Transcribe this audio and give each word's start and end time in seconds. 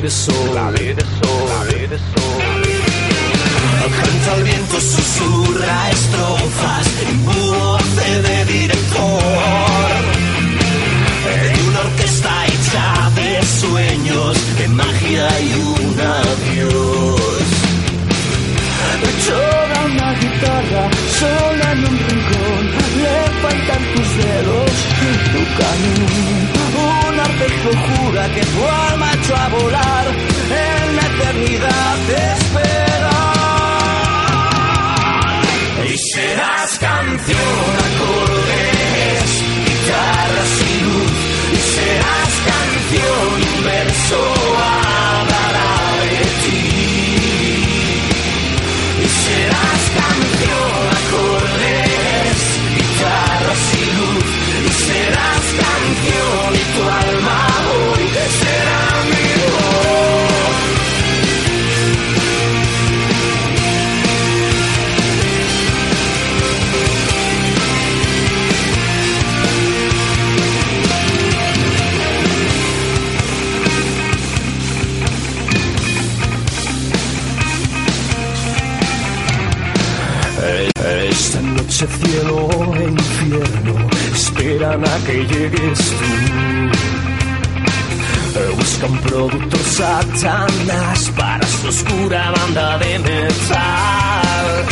de 0.00 0.10
sol. 0.10 0.56
Que 85.06 85.24
llegues 85.24 85.78
tú. 85.78 86.10
Buscan 88.56 88.98
productor 88.98 89.60
satanás 89.60 91.12
para 91.16 91.46
su 91.46 91.68
oscura 91.68 92.30
banda 92.32 92.78
de 92.78 92.98
metal. 92.98 94.64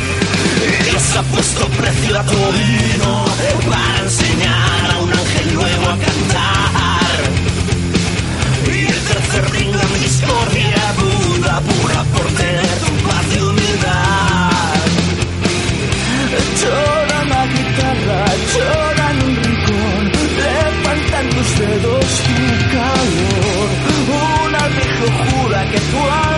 Dios 0.91 1.17
ha 1.17 1.23
puesto 1.23 1.67
precio 1.69 2.19
a 2.19 2.23
tu 2.25 2.33
vino 2.33 3.25
para 3.71 3.99
enseñar 4.03 4.91
a 4.93 4.99
un 5.03 5.13
ángel 5.13 5.55
nuevo 5.55 5.85
a 5.85 5.97
cantar. 6.07 7.19
Y 8.67 8.87
el 8.87 9.01
tercer 9.11 9.51
ring 9.53 9.75
la 9.75 9.87
discordia 9.99 10.95
Buda 10.99 11.61
puja 11.61 12.05
por 12.15 12.27
tener 12.33 12.79
paz 13.07 13.27
y 13.35 13.39
humildad. 13.41 14.89
Llora 16.61 17.23
una 17.23 17.43
guitarra, 17.47 18.25
llora 18.53 18.84
dedos, 21.59 22.23
tu 22.27 22.47
calor. 22.73 23.69
Un 24.47 24.55
arpegio 24.55 25.07
jura 25.25 25.65
que 25.71 25.81
alma 26.03 26.34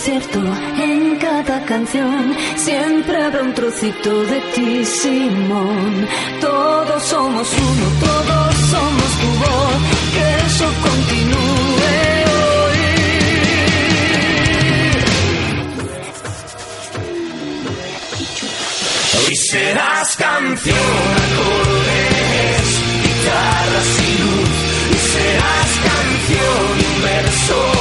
concierto, 0.00 0.40
en 0.82 1.16
cada 1.16 1.62
canción, 1.66 2.34
siempre 2.56 3.22
habrá 3.22 3.42
un 3.42 3.52
trocito 3.52 4.24
de 4.24 4.40
ti, 4.54 4.82
Simón. 4.82 6.08
Todos 6.40 7.02
somos 7.02 7.46
uno, 7.52 7.86
todos 8.00 8.54
somos 8.72 9.18
tu 9.20 9.28
voz, 9.44 9.76
que 10.14 10.24
eso 10.46 10.66
continúe 10.86 11.92
hoy. 12.46 12.80
Serás 19.50 20.16
canción, 20.16 20.76
acordes, 21.26 22.66
guitarras 23.04 23.90
y 23.98 24.10
luz. 24.22 24.50
Y 24.92 24.96
serás 25.12 25.70
canción, 25.90 26.72
un 26.94 27.79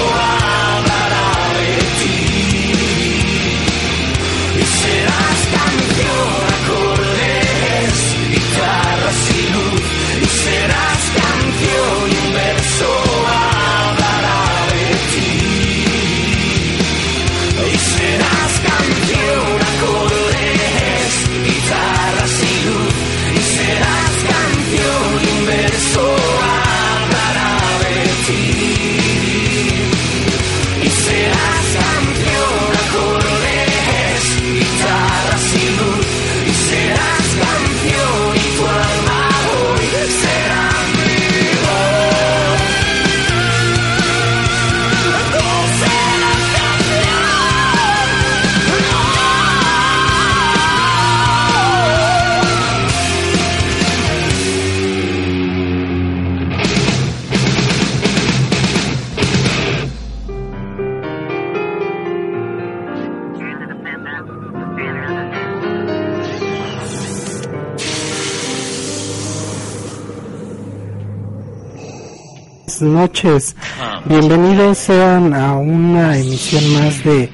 noches. 72.89 73.55
Ah, 73.79 74.01
Bienvenidos 74.05 74.77
sean 74.77 75.33
a 75.33 75.55
una 75.55 76.17
emisión 76.17 76.73
más 76.73 77.03
de 77.03 77.29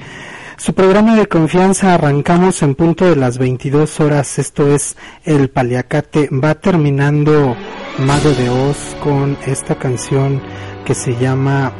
su 0.56 0.74
programa 0.74 1.16
de 1.16 1.26
confianza. 1.26 1.94
Arrancamos 1.94 2.62
en 2.62 2.74
punto 2.74 3.04
de 3.06 3.16
las 3.16 3.38
22 3.38 4.00
horas. 4.00 4.38
Esto 4.38 4.72
es 4.72 4.96
El 5.24 5.50
Paliacate. 5.50 6.28
Va 6.30 6.54
terminando 6.54 7.56
Mago 7.98 8.30
de 8.30 8.48
Oz 8.48 8.96
con 9.02 9.36
esta 9.46 9.76
canción 9.76 10.40
que 10.84 10.94
se 10.94 11.16
llama 11.16 11.72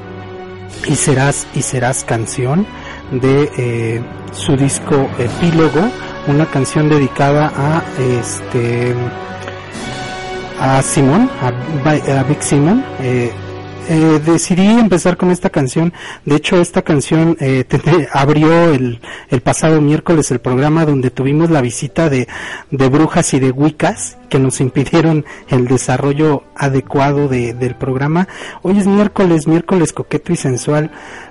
Y 0.86 0.96
serás 0.96 1.46
y 1.54 1.62
serás 1.62 2.04
canción 2.04 2.66
de 3.12 3.50
eh, 3.56 4.02
su 4.32 4.56
disco 4.56 5.08
Epílogo, 5.18 5.90
una 6.26 6.46
canción 6.46 6.88
dedicada 6.88 7.52
a 7.56 7.82
este 7.98 8.94
a 10.60 10.82
Simón, 10.82 11.30
a, 11.40 12.22
Big 12.24 12.42
Simon. 12.42 12.84
Eh, 13.00 13.30
eh, 13.88 14.20
decidí 14.24 14.66
empezar 14.66 15.16
con 15.16 15.30
esta 15.30 15.50
canción. 15.50 15.92
De 16.24 16.36
hecho, 16.36 16.60
esta 16.60 16.82
canción 16.82 17.36
eh, 17.40 17.64
abrió 18.12 18.72
el, 18.72 19.00
el, 19.30 19.40
pasado 19.40 19.80
miércoles 19.80 20.30
el 20.30 20.40
programa 20.40 20.84
donde 20.84 21.10
tuvimos 21.10 21.50
la 21.50 21.60
visita 21.60 22.10
de, 22.10 22.26
de 22.70 22.88
brujas 22.88 23.32
y 23.34 23.40
de 23.40 23.50
wiccas 23.50 24.18
que 24.28 24.38
nos 24.38 24.60
impidieron 24.60 25.24
el 25.48 25.68
desarrollo 25.68 26.44
adecuado 26.56 27.28
de, 27.28 27.54
del 27.54 27.76
programa. 27.76 28.28
Hoy 28.62 28.78
es 28.78 28.86
miércoles, 28.86 29.46
miércoles 29.46 29.92
coqueto 29.92 30.32
y 30.32 30.36
sensual. 30.36 30.90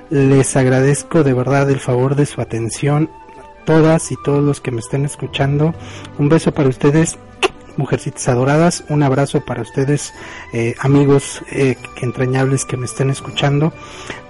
Les 0.09 0.55
agradezco 0.55 1.23
de 1.23 1.33
verdad 1.33 1.69
el 1.69 1.79
favor 1.79 2.15
de 2.15 2.25
su 2.25 2.41
atención. 2.41 3.09
Todas 3.65 4.11
y 4.11 4.15
todos 4.23 4.43
los 4.43 4.61
que 4.61 4.71
me 4.71 4.79
estén 4.79 5.05
escuchando. 5.05 5.73
Un 6.19 6.29
beso 6.29 6.53
para 6.53 6.69
ustedes 6.69 7.17
mujercitas 7.77 8.27
adoradas, 8.27 8.83
un 8.89 9.03
abrazo 9.03 9.41
para 9.41 9.61
ustedes, 9.61 10.13
eh, 10.53 10.75
amigos 10.79 11.41
eh, 11.51 11.77
entrañables 12.01 12.65
que 12.65 12.77
me 12.77 12.85
estén 12.85 13.09
escuchando, 13.09 13.73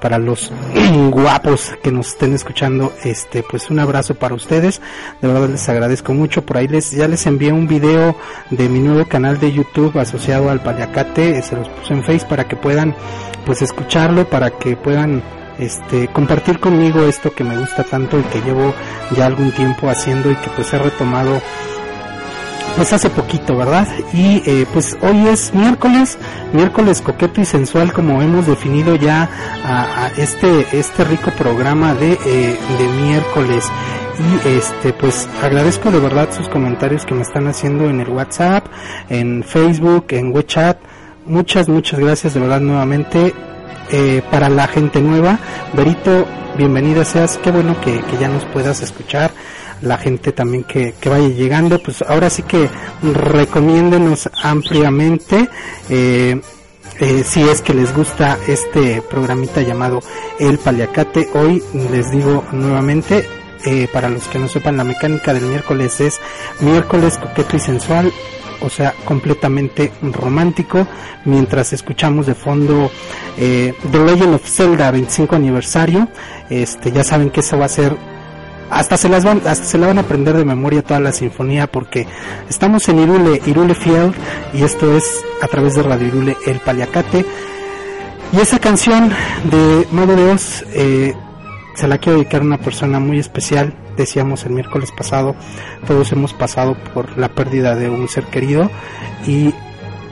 para 0.01 0.17
los 0.17 0.51
guapos 1.11 1.73
que 1.83 1.91
nos 1.91 2.07
estén 2.07 2.33
escuchando, 2.33 2.93
este, 3.03 3.43
pues 3.43 3.69
un 3.69 3.79
abrazo 3.79 4.15
para 4.15 4.35
ustedes, 4.35 4.81
de 5.21 5.27
verdad 5.27 5.49
les 5.49 5.67
agradezco 5.69 6.13
mucho, 6.13 6.45
por 6.45 6.57
ahí 6.57 6.67
les, 6.67 6.91
ya 6.91 7.07
les 7.07 7.25
envié 7.25 7.51
un 7.51 7.67
video 7.67 8.15
de 8.49 8.69
mi 8.69 8.79
nuevo 8.79 9.07
canal 9.07 9.39
de 9.39 9.51
YouTube 9.51 9.97
asociado 9.97 10.49
al 10.49 10.61
Paliacate, 10.61 11.41
se 11.41 11.55
los 11.55 11.67
puse 11.69 11.93
en 11.93 12.03
Face 12.03 12.25
para 12.27 12.47
que 12.47 12.55
puedan, 12.55 12.95
pues 13.45 13.61
escucharlo, 13.61 14.27
para 14.29 14.51
que 14.51 14.75
puedan 14.75 15.23
este 15.59 16.07
compartir 16.09 16.59
conmigo 16.59 17.03
esto 17.03 17.33
que 17.33 17.43
me 17.43 17.57
gusta 17.57 17.83
tanto 17.83 18.19
y 18.19 18.23
que 18.23 18.41
llevo 18.41 18.73
ya 19.15 19.25
algún 19.25 19.51
tiempo 19.51 19.89
haciendo 19.89 20.31
y 20.31 20.35
que 20.35 20.49
pues 20.49 20.73
he 20.73 20.77
retomado 20.77 21.41
pues 22.75 22.91
hace 22.93 23.09
poquito, 23.09 23.55
¿verdad? 23.55 23.87
Y 24.13 24.41
eh, 24.45 24.65
pues 24.73 24.97
hoy 25.01 25.27
es 25.27 25.53
miércoles, 25.53 26.17
miércoles 26.53 27.01
coqueto 27.01 27.41
y 27.41 27.45
sensual 27.45 27.93
como 27.93 28.21
hemos 28.21 28.47
definido 28.47 28.95
ya 28.95 29.29
a, 29.63 30.09
este 30.17 30.65
este 30.77 31.03
rico 31.03 31.31
programa 31.31 31.93
de, 31.93 32.13
eh, 32.13 32.57
de 32.77 32.87
miércoles 33.03 33.65
y 34.19 34.47
este 34.47 34.93
pues 34.93 35.27
agradezco 35.41 35.91
de 35.91 35.99
verdad 35.99 36.29
sus 36.31 36.49
comentarios 36.49 37.05
que 37.05 37.13
me 37.13 37.21
están 37.21 37.47
haciendo 37.47 37.89
en 37.89 38.01
el 38.01 38.09
WhatsApp, 38.09 38.65
en 39.09 39.43
Facebook, 39.43 40.07
en 40.09 40.33
WeChat. 40.33 40.77
Muchas 41.25 41.69
muchas 41.69 41.99
gracias 41.99 42.33
de 42.33 42.39
verdad 42.39 42.61
nuevamente 42.61 43.33
eh, 43.91 44.21
para 44.31 44.49
la 44.49 44.67
gente 44.67 45.01
nueva. 45.01 45.39
Berito, 45.73 46.25
bienvenida 46.57 47.05
seas, 47.05 47.37
qué 47.37 47.51
bueno 47.51 47.79
que, 47.81 48.01
que 48.01 48.17
ya 48.17 48.27
nos 48.27 48.45
puedas 48.45 48.81
escuchar 48.81 49.31
la 49.85 49.97
gente 49.97 50.31
también 50.31 50.63
que, 50.63 50.93
que 50.99 51.09
vaya 51.09 51.29
llegando, 51.29 51.79
pues 51.79 52.01
ahora 52.01 52.29
sí 52.29 52.43
que 52.43 52.69
recomiéndenos 53.01 54.29
ampliamente. 54.43 55.47
Eh, 55.89 56.41
eh, 56.99 57.23
si 57.25 57.41
es 57.41 57.61
que 57.61 57.73
les 57.73 57.93
gusta 57.93 58.37
este 58.47 59.01
programita 59.01 59.61
llamado 59.61 60.01
El 60.39 60.57
Paliacate, 60.57 61.29
hoy 61.33 61.61
les 61.91 62.09
digo 62.11 62.45
nuevamente, 62.51 63.27
eh, 63.65 63.87
para 63.91 64.09
los 64.09 64.27
que 64.27 64.39
no 64.39 64.47
sepan, 64.47 64.77
la 64.77 64.83
mecánica 64.83 65.33
del 65.33 65.43
miércoles 65.45 65.99
es 65.99 66.19
miércoles 66.61 67.17
coqueto 67.17 67.57
y 67.57 67.59
sensual, 67.59 68.13
o 68.61 68.69
sea, 68.69 68.93
completamente 69.03 69.91
romántico, 70.01 70.87
mientras 71.25 71.73
escuchamos 71.73 72.27
de 72.27 72.35
fondo 72.35 72.89
The 73.35 73.73
Legend 73.91 74.35
of 74.35 74.47
Zelda 74.47 74.89
25 74.91 75.35
aniversario, 75.35 76.07
este, 76.49 76.93
ya 76.93 77.03
saben 77.03 77.29
que 77.29 77.41
eso 77.41 77.57
va 77.57 77.65
a 77.65 77.69
ser 77.69 77.97
hasta 78.75 78.97
se 78.97 79.07
las 79.07 79.23
van, 79.23 79.41
hasta 79.47 79.63
se 79.63 79.77
la 79.77 79.87
van 79.87 79.99
a 79.99 80.01
aprender 80.01 80.35
de 80.35 80.43
memoria 80.43 80.83
toda 80.83 80.99
la 80.99 81.13
sinfonía 81.13 81.65
porque 81.65 82.05
estamos 82.49 82.87
en 82.89 82.99
Irule, 82.99 83.41
Irule 83.45 83.73
Field 83.73 84.13
y 84.53 84.63
esto 84.63 84.97
es 84.97 85.23
a 85.41 85.47
través 85.47 85.75
de 85.75 85.83
Radio 85.83 86.07
Irule 86.09 86.37
El 86.45 86.59
Paliacate. 86.59 87.25
Y 88.33 88.39
esa 88.41 88.59
canción 88.59 89.13
de 89.45 89.87
Modo 89.91 90.17
de 90.17 90.37
eh, 90.73 91.13
se 91.75 91.87
la 91.87 91.99
quiero 91.99 92.17
dedicar 92.17 92.41
a 92.41 92.45
una 92.45 92.57
persona 92.57 92.99
muy 92.99 93.17
especial 93.17 93.73
decíamos 93.95 94.43
el 94.45 94.51
miércoles 94.51 94.91
pasado 94.91 95.37
todos 95.87 96.11
hemos 96.11 96.33
pasado 96.33 96.75
por 96.93 97.17
la 97.17 97.29
pérdida 97.29 97.75
de 97.75 97.89
un 97.89 98.09
ser 98.09 98.25
querido 98.25 98.69
y 99.25 99.53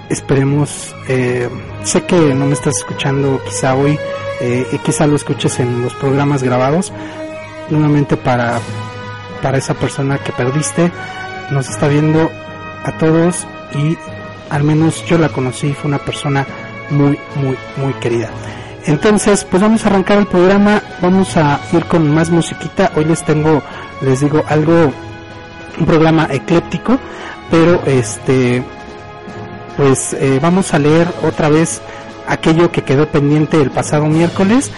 esperemos 0.09 0.95
eh, 1.09 1.49
sé 1.83 2.03
que 2.03 2.33
no 2.33 2.45
me 2.45 2.53
estás 2.53 2.77
escuchando 2.77 3.41
quizá 3.43 3.75
hoy 3.75 3.99
eh, 4.39 4.65
quizá 4.85 5.05
lo 5.05 5.17
escuches 5.17 5.59
en 5.59 5.81
los 5.81 5.93
programas 5.95 6.43
grabados 6.43 6.93
nuevamente 7.69 8.17
para, 8.17 8.59
para 9.41 9.57
esa 9.57 9.73
persona 9.73 10.17
que 10.17 10.31
perdiste. 10.31 10.91
Nos 11.51 11.69
está 11.69 11.87
viendo 11.87 12.29
a 12.83 12.97
todos 12.97 13.45
y 13.75 13.97
al 14.49 14.63
menos 14.63 15.03
yo 15.05 15.17
la 15.17 15.29
conocí, 15.29 15.73
fue 15.73 15.89
una 15.89 15.99
persona 15.99 16.45
muy, 16.89 17.17
muy, 17.35 17.57
muy 17.77 17.93
querida. 17.95 18.29
Entonces, 18.85 19.45
pues 19.49 19.61
vamos 19.61 19.85
a 19.85 19.89
arrancar 19.89 20.17
el 20.17 20.27
programa, 20.27 20.81
vamos 21.01 21.37
a 21.37 21.59
ir 21.71 21.85
con 21.85 22.13
más 22.13 22.29
musiquita. 22.29 22.91
Hoy 22.95 23.05
les 23.05 23.23
tengo, 23.23 23.61
les 24.01 24.19
digo, 24.19 24.43
algo, 24.47 24.91
un 25.79 25.85
programa 25.85 26.27
ecléptico, 26.29 26.99
pero 27.49 27.81
este, 27.85 28.63
pues 29.77 30.13
eh, 30.13 30.39
vamos 30.41 30.73
a 30.73 30.79
leer 30.79 31.07
otra 31.23 31.49
vez 31.49 31.81
aquello 32.27 32.71
que 32.71 32.83
quedó 32.83 33.07
pendiente 33.07 33.61
el 33.61 33.71
pasado 33.71 34.05
miércoles. 34.05 34.71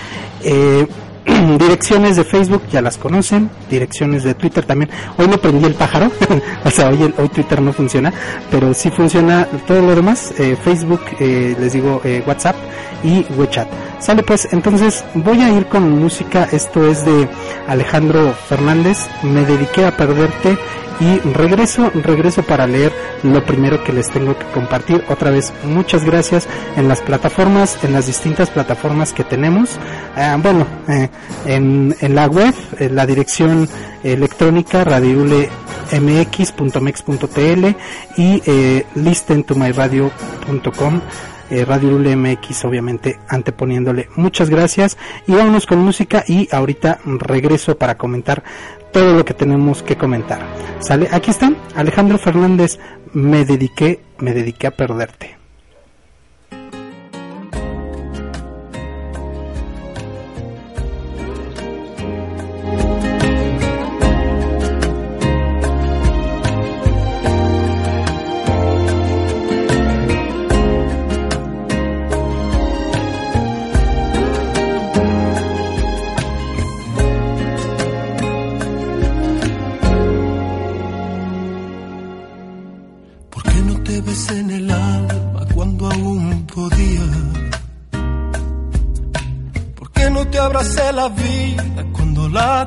Eh, 0.43 0.85
direcciones 1.59 2.15
de 2.17 2.23
Facebook 2.23 2.63
ya 2.71 2.81
las 2.81 2.97
conocen, 2.97 3.49
direcciones 3.69 4.23
de 4.23 4.33
Twitter 4.33 4.65
también. 4.65 4.89
Hoy 5.17 5.27
no 5.27 5.37
prendí 5.37 5.65
el 5.65 5.73
pájaro, 5.73 6.11
o 6.65 6.69
sea, 6.69 6.89
hoy, 6.89 7.13
hoy 7.17 7.29
Twitter 7.29 7.61
no 7.61 7.73
funciona, 7.73 8.13
pero 8.51 8.73
sí 8.73 8.89
funciona 8.91 9.47
todo 9.67 9.81
lo 9.81 9.95
demás, 9.95 10.33
eh, 10.39 10.55
Facebook, 10.63 11.01
eh, 11.19 11.55
les 11.59 11.73
digo 11.73 12.01
eh, 12.03 12.23
WhatsApp 12.25 12.55
y 13.03 13.25
WeChat. 13.37 13.67
Sale 13.99 14.23
pues, 14.23 14.47
entonces 14.51 15.03
voy 15.15 15.41
a 15.41 15.51
ir 15.51 15.65
con 15.65 15.89
música, 15.89 16.47
esto 16.51 16.85
es 16.85 17.05
de 17.05 17.27
Alejandro 17.67 18.33
Fernández, 18.47 19.07
me 19.23 19.45
dediqué 19.45 19.85
a 19.85 19.95
perderte 19.95 20.57
y 20.99 21.19
regreso, 21.19 21.91
regreso 21.93 22.43
para 22.43 22.67
leer 22.67 22.91
lo 23.23 23.45
primero 23.45 23.81
que 23.83 23.93
les 23.93 24.09
tengo 24.09 24.37
que 24.37 24.45
compartir. 24.47 25.05
Otra 25.09 25.31
vez, 25.31 25.53
muchas 25.63 26.03
gracias 26.05 26.47
en 26.75 26.87
las 26.87 27.01
plataformas, 27.01 27.83
en 27.83 27.93
las 27.93 28.05
distintas 28.07 28.49
plataformas 28.49 29.13
que 29.13 29.23
tenemos. 29.23 29.79
Ah, 30.15 30.35
bueno, 30.41 30.65
eh, 30.87 31.09
en, 31.45 31.95
en, 31.99 32.15
la 32.15 32.25
web, 32.27 32.55
en 32.79 32.95
la 32.95 33.05
dirección 33.05 33.69
electrónica 34.03 34.83
radiulemx.mex.tl 34.83 37.75
y 38.17 38.41
eh, 38.45 38.85
listentomyradio.com 38.95 41.01
eh, 41.49 41.63
Radio 41.63 41.91
Lule 41.91 42.15
MX, 42.15 42.65
obviamente 42.65 43.19
anteponiéndole. 43.27 44.09
Muchas 44.15 44.49
gracias 44.49 44.97
y 45.27 45.33
vámonos 45.33 45.67
con 45.67 45.79
música 45.79 46.23
y 46.27 46.47
ahorita 46.51 46.99
regreso 47.05 47.77
para 47.77 47.97
comentar 47.97 48.43
todo 48.95 49.13
lo 49.13 49.25
que 49.25 49.33
tenemos 49.33 49.83
que 49.83 49.97
comentar. 49.97 50.39
¿Sale? 50.79 51.09
Aquí 51.11 51.29
está 51.29 51.51
Alejandro 51.75 52.17
Fernández, 52.17 52.79
me 53.11 53.43
dediqué, 53.43 53.99
me 54.19 54.33
dediqué 54.33 54.67
a 54.67 54.71
perderte. 54.71 55.35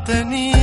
Cuando 0.09 0.37
la 0.37 0.58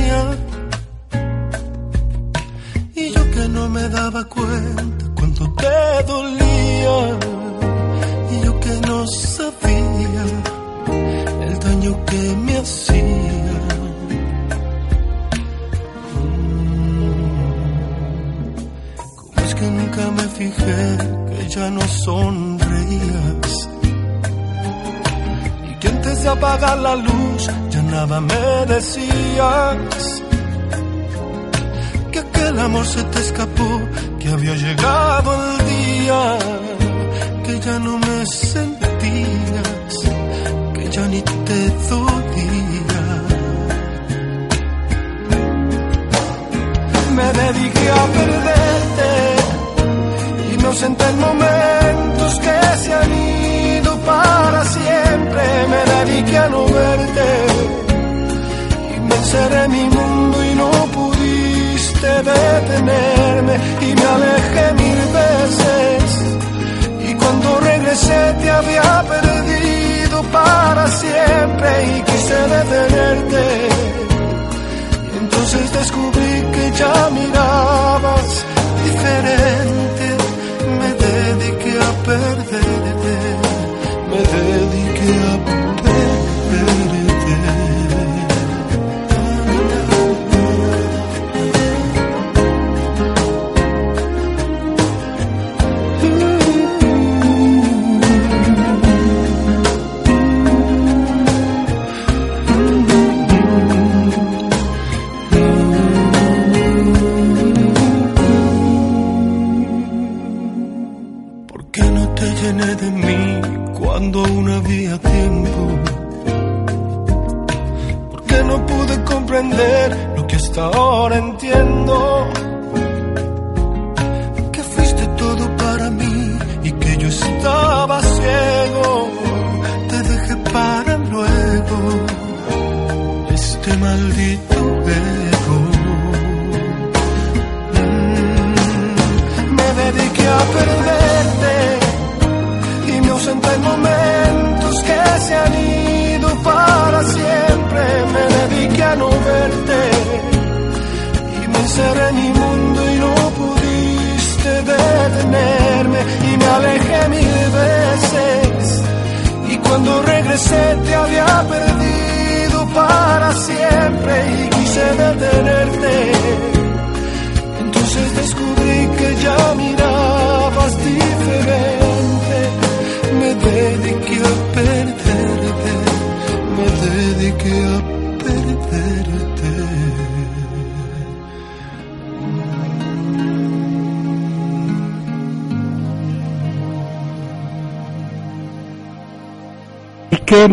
se 32.86 33.02
te 33.02 33.25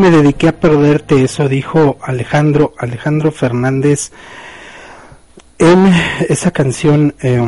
me 0.03 0.12
dediqué 0.12 0.50
a 0.50 0.60
perderte? 0.60 1.24
Eso 1.24 1.48
dijo 1.48 1.98
Alejandro, 2.01 2.74
Alejandro 2.77 3.31
Fernández 3.31 4.12
en 5.57 5.93
esa 6.27 6.51
canción 6.51 7.15
eh, 7.22 7.41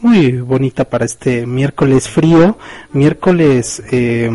muy 0.00 0.40
bonita 0.40 0.86
para 0.88 1.04
este 1.04 1.44
miércoles 1.44 2.08
frío, 2.08 2.56
miércoles 2.94 3.82
eh, 3.92 4.30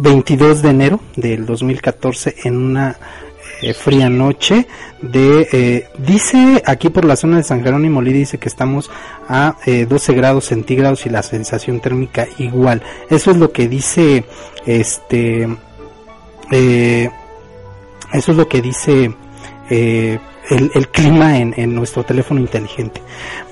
22 0.00 0.62
de 0.62 0.70
enero 0.70 1.00
del 1.14 1.46
2014 1.46 2.34
en 2.42 2.56
una 2.56 2.96
eh, 3.62 3.74
fría 3.74 4.08
noche 4.08 4.66
de 5.02 5.48
eh, 5.52 5.88
dice 5.98 6.62
aquí 6.66 6.88
por 6.88 7.04
la 7.04 7.16
zona 7.16 7.38
de 7.38 7.42
San 7.42 7.62
Jerónimo 7.62 8.02
dice 8.02 8.38
que 8.38 8.48
estamos 8.48 8.90
a 9.28 9.56
eh, 9.66 9.86
12 9.86 10.14
grados 10.14 10.46
centígrados 10.46 11.06
y 11.06 11.10
la 11.10 11.22
sensación 11.22 11.80
térmica 11.80 12.26
igual. 12.38 12.82
Eso 13.08 13.30
es 13.30 13.36
lo 13.36 13.52
que 13.52 13.68
dice 13.68 14.24
este 14.66 15.48
eh, 16.50 17.10
eso 18.12 18.32
es 18.32 18.36
lo 18.36 18.48
que 18.48 18.60
dice 18.60 19.14
eh, 19.68 20.18
el, 20.50 20.88
clima 20.88 21.38
en 21.38 21.74
nuestro 21.74 22.02
teléfono 22.04 22.40
inteligente. 22.40 23.00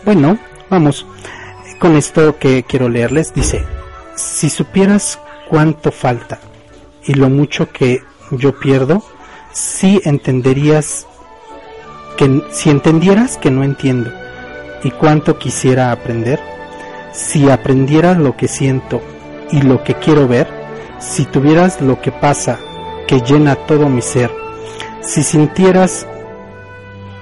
Bueno 0.05 0.38
vamos 0.69 1.07
con 1.79 1.97
esto 1.97 2.38
que 2.38 2.65
quiero 2.65 2.88
leerles 2.88 3.33
dice 3.33 3.65
si 4.17 4.50
supieras 4.50 5.21
cuánto 5.49 5.93
falta 5.93 6.41
y 7.05 7.15
lo 7.15 7.31
mucho 7.31 7.71
que 7.71 8.03
yo 8.33 8.59
pierdo 8.59 9.03
si 9.52 10.00
entenderías 10.05 11.07
que 12.17 12.43
si 12.50 12.71
entendieras 12.71 13.37
que 13.37 13.50
no 13.50 13.62
entiendo 13.62 14.11
y 14.83 14.90
cuánto 14.90 15.38
quisiera 15.38 15.93
aprender, 15.93 16.40
si 17.12 17.50
aprendieras 17.50 18.19
lo 18.19 18.37
que 18.37 18.49
siento 18.49 19.00
y 19.50 19.62
lo 19.62 19.83
que 19.83 19.95
quiero 19.95 20.28
ver, 20.28 20.49
si 20.99 21.25
tuvieras 21.25 21.81
lo 21.81 22.00
que 22.00 22.12
pasa 22.12 22.59
que 23.07 23.21
llena 23.21 23.55
todo 23.55 23.88
mi 23.88 24.02
ser, 24.02 24.31
si 25.00 25.23
sintieras 25.23 26.07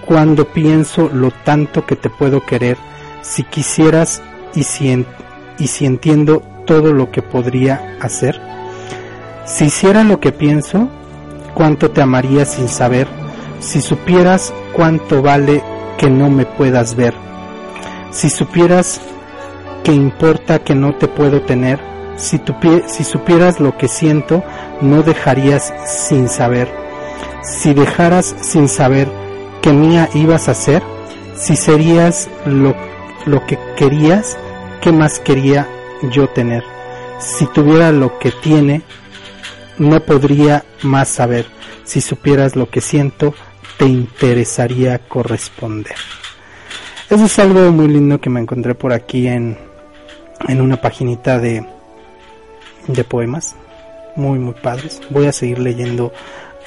cuando 0.07 0.47
pienso 0.53 1.11
lo 1.13 1.31
tanto 1.31 1.85
que 1.85 1.97
te 1.97 2.09
puedo 2.09 2.45
querer, 2.45 2.79
si 3.23 3.43
quisieras 3.43 4.23
y 4.55 4.63
si, 4.63 5.05
y 5.59 5.67
si 5.67 5.85
entiendo 5.85 6.43
todo 6.67 6.93
lo 6.93 7.11
que 7.11 7.23
podría 7.23 7.97
hacer, 8.01 8.41
si 9.45 9.67
hiciera 9.67 10.05
lo 10.05 10.21
que 10.21 10.33
pienso, 10.33 10.89
cuánto 11.57 11.91
te 11.91 12.03
amaría 12.03 12.45
sin 12.45 12.69
saber, 12.69 13.09
si 13.61 13.81
supieras 13.81 14.53
cuánto 14.75 15.23
vale 15.23 15.63
que 15.97 16.11
no 16.11 16.29
me 16.29 16.45
puedas 16.45 16.95
ver, 16.95 17.15
si 18.11 18.29
supieras 18.29 19.01
que 19.83 19.93
importa 19.93 20.59
que 20.59 20.75
no 20.75 20.95
te 20.95 21.09
puedo 21.09 21.41
tener, 21.41 21.81
si, 22.17 22.39
tupie- 22.39 22.87
si 22.87 23.05
supieras 23.05 23.59
lo 23.59 23.79
que 23.79 23.89
siento, 23.89 24.45
no 24.83 25.03
dejarías 25.03 25.73
sin 25.87 26.29
saber, 26.29 26.69
si 27.43 27.73
dejaras 27.73 28.35
sin 28.43 28.69
saber 28.69 29.09
que 29.63 29.73
mía 29.73 30.11
ibas 30.13 30.49
a 30.51 30.55
ser, 30.55 30.83
si 31.37 31.57
serías 31.57 32.29
lo, 32.45 32.75
lo 33.25 33.47
que 33.47 33.59
querías, 33.77 34.37
¿qué 34.83 34.93
más 34.93 35.21
quería 35.21 35.67
yo 36.11 36.29
tener? 36.29 36.63
Si 37.19 37.47
tuviera 37.47 37.93
lo 37.93 38.19
que 38.19 38.31
tiene, 38.31 38.83
no 39.79 40.01
podría 40.01 40.65
más 40.83 41.09
saber. 41.09 41.47
Si 41.85 42.01
supieras 42.01 42.57
lo 42.57 42.69
que 42.69 42.81
siento, 42.81 43.35
te 43.79 43.87
interesaría 43.87 44.99
corresponder. 44.99 45.97
Eso 47.11 47.25
es 47.25 47.39
algo 47.39 47.71
muy 47.71 47.89
lindo 47.89 48.21
que 48.21 48.31
me 48.31 48.41
encontré 48.41 48.75
por 48.75 48.93
aquí 48.93 49.29
en, 49.29 49.57
en 50.49 50.61
una 50.61 50.81
paginita 50.81 51.39
de 51.39 51.65
de 52.89 53.05
poemas 53.05 53.57
muy 54.17 54.39
muy 54.39 54.55
padres. 54.55 55.01
Voy 55.11 55.27
a 55.27 55.33
seguir 55.33 55.59
leyendo 55.59 56.13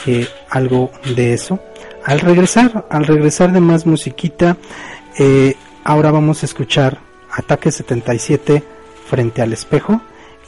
eh, 0.05 0.27
algo 0.49 0.91
de 1.15 1.33
eso. 1.33 1.59
Al 2.05 2.19
regresar, 2.19 2.85
al 2.89 3.05
regresar 3.05 3.51
de 3.51 3.59
más 3.59 3.85
musiquita, 3.85 4.57
eh, 5.17 5.55
ahora 5.83 6.11
vamos 6.11 6.43
a 6.43 6.45
escuchar 6.45 6.99
Ataque 7.31 7.71
77 7.71 8.63
frente 9.07 9.41
al 9.41 9.53
espejo 9.53 10.01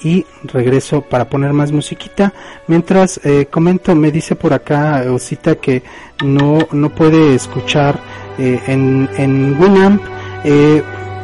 y 0.04 0.26
regreso 0.44 1.02
para 1.02 1.30
poner 1.30 1.54
más 1.54 1.72
musiquita. 1.72 2.34
Mientras 2.68 3.20
eh, 3.24 3.48
comento, 3.50 3.96
me 3.96 4.12
dice 4.12 4.36
por 4.36 4.54
acá 4.54 5.04
Osita 5.10 5.56
que 5.56 5.84
no, 6.24 6.60
no 6.72 6.90
puede 6.90 7.36
escuchar 7.36 8.00
en, 8.38 9.10
en 9.18 9.62
Winamp. 9.62 10.02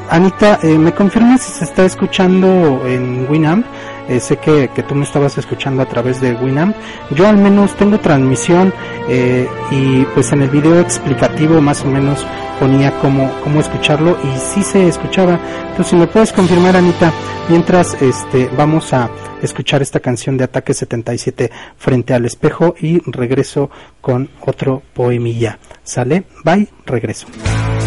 Anita, 0.10 0.60
¿me 0.64 0.94
confirmas 0.94 1.42
si 1.42 1.52
se 1.52 1.66
está 1.66 1.86
escuchando 1.86 2.82
en 2.88 3.28
Winamp? 3.30 3.66
Eh, 4.10 4.22
sé 4.22 4.38
que, 4.38 4.70
que, 4.74 4.84
tú 4.84 4.96
me 4.96 5.04
estabas 5.04 5.38
escuchando 5.38 5.82
a 5.82 5.86
través 5.86 6.22
de 6.22 6.34
Winamp. 6.34 6.76
Yo 7.12 7.28
al 7.28 7.38
menos 7.38 7.76
tengo 7.76 8.00
transmisión 8.00 8.74
eh, 9.10 9.48
y 9.70 10.06
pues 10.14 10.32
en 10.32 10.44
el 10.44 10.50
video 10.50 10.80
explicativo 10.80 11.60
más 11.62 11.84
o 11.84 11.88
menos 11.88 12.26
ponía 12.60 12.92
cómo, 13.00 13.32
cómo 13.44 13.60
escucharlo 13.60 14.18
y 14.24 14.38
sí 14.38 14.64
se 14.64 14.88
escuchaba. 14.88 15.40
Entonces 15.62 15.88
si 15.88 15.96
me 15.96 16.08
puedes 16.08 16.32
confirmar 16.34 16.76
Anita, 16.76 17.12
mientras 17.50 18.02
este 18.02 18.50
vamos 18.58 18.94
a 18.94 19.10
escuchar 19.42 19.82
esta 19.82 20.00
canción 20.00 20.38
de 20.38 20.46
Ataque 20.46 20.74
77 20.74 21.52
frente 21.78 22.14
al 22.14 22.26
espejo 22.26 22.76
y 22.80 23.00
regreso 23.12 23.70
con 24.02 24.30
otro 24.46 24.82
poemilla. 24.94 25.60
¿Sale? 25.84 26.24
Bye, 26.44 26.68
regreso. 26.86 27.28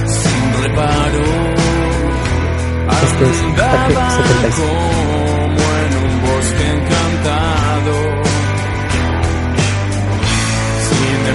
Sin 0.07 0.62
reparo, 0.62 1.21
Esto 3.03 3.25
es 3.25 3.43
Ataque 3.59 3.95
77. 3.95 4.91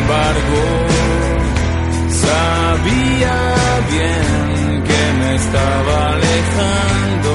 embargo, 0.06 0.85
sabía 2.76 3.36
bien 3.92 4.84
que 4.84 5.02
me 5.20 5.36
estaba 5.36 6.10
alejando 6.14 7.32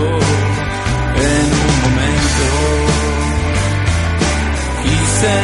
en 1.32 1.46
un 1.62 1.74
momento. 1.84 2.48
Quise 4.82 5.34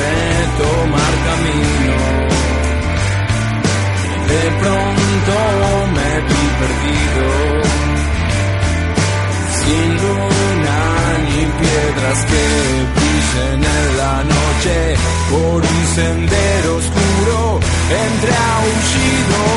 retomar 0.00 1.12
camino. 1.28 1.98
De 4.32 4.44
pronto 4.60 5.34
me 5.96 6.10
vi 6.28 6.42
perdido, 6.60 7.26
sin 9.60 9.88
luna 10.02 10.80
ni 11.26 11.42
piedras 11.60 12.18
que 12.30 12.42
en 13.48 13.96
la 13.96 14.16
noche 14.24 14.76
por 15.30 15.62
un 15.62 15.86
sendero 15.94 16.76
oscuro 16.76 17.59
entre 17.90 18.30
aullidos 18.30 19.50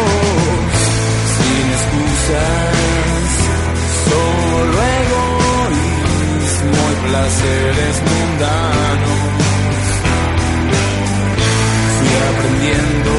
sin 1.38 1.66
excusas 1.78 2.74
solo 4.10 4.78
egoísmo 5.04 6.82
y 6.92 6.96
placeres 7.08 7.96
mundanos. 8.10 9.22
Fui 11.96 12.14
aprendiendo 12.32 13.14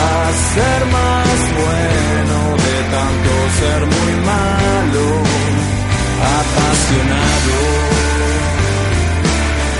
a 0.00 0.12
ser 0.54 0.80
más 0.96 1.38
bueno 1.62 2.36
de 2.64 2.76
tanto 2.96 3.30
ser 3.60 3.80
muy 3.86 4.12
malo 4.32 5.06
apasionado. 6.40 7.56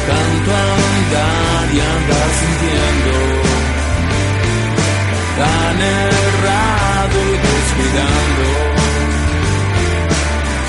Tanto 0.08 0.50
andar 0.52 1.64
y 1.72 1.80
andar 1.80 2.28
sintiendo, 2.40 3.41
tan 5.42 5.76
errado 5.80 7.16
y 7.30 7.34
descuidando, 7.48 8.44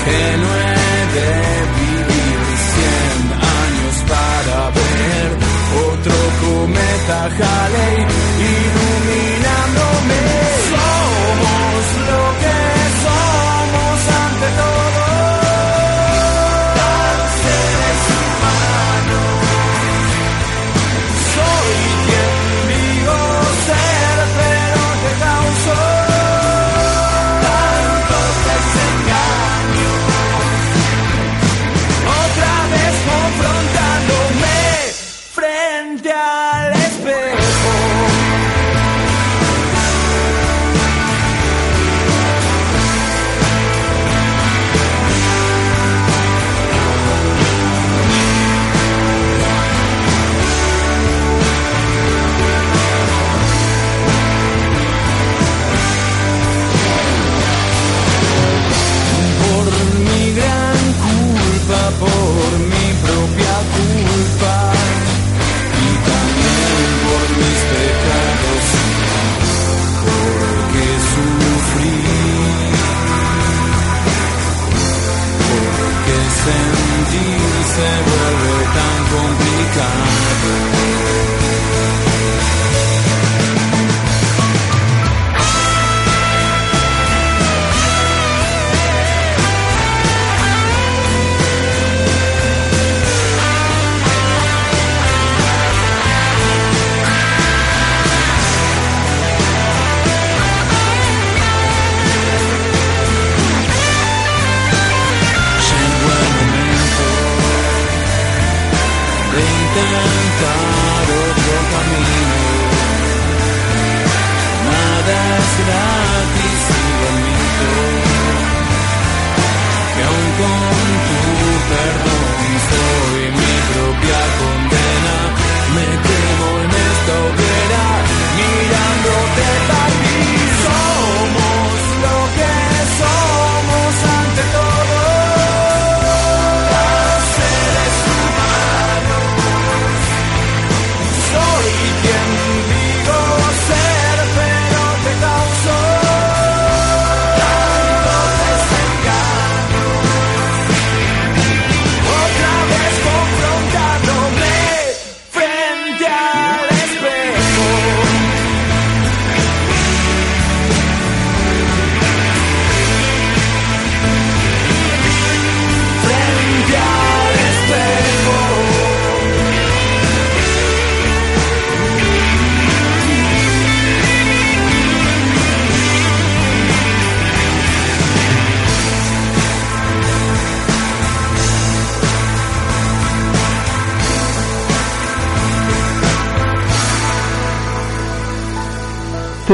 que 0.04 0.22
no 0.42 0.48
he 0.62 0.96
de 1.16 1.30
vivir 1.78 2.38
cien 2.72 3.20
años 3.62 3.94
para 4.12 4.58
ver 4.78 5.28
otro 5.90 6.16
cometa 6.42 7.20
Halley 7.38 7.98
iluminándome. 8.56 10.53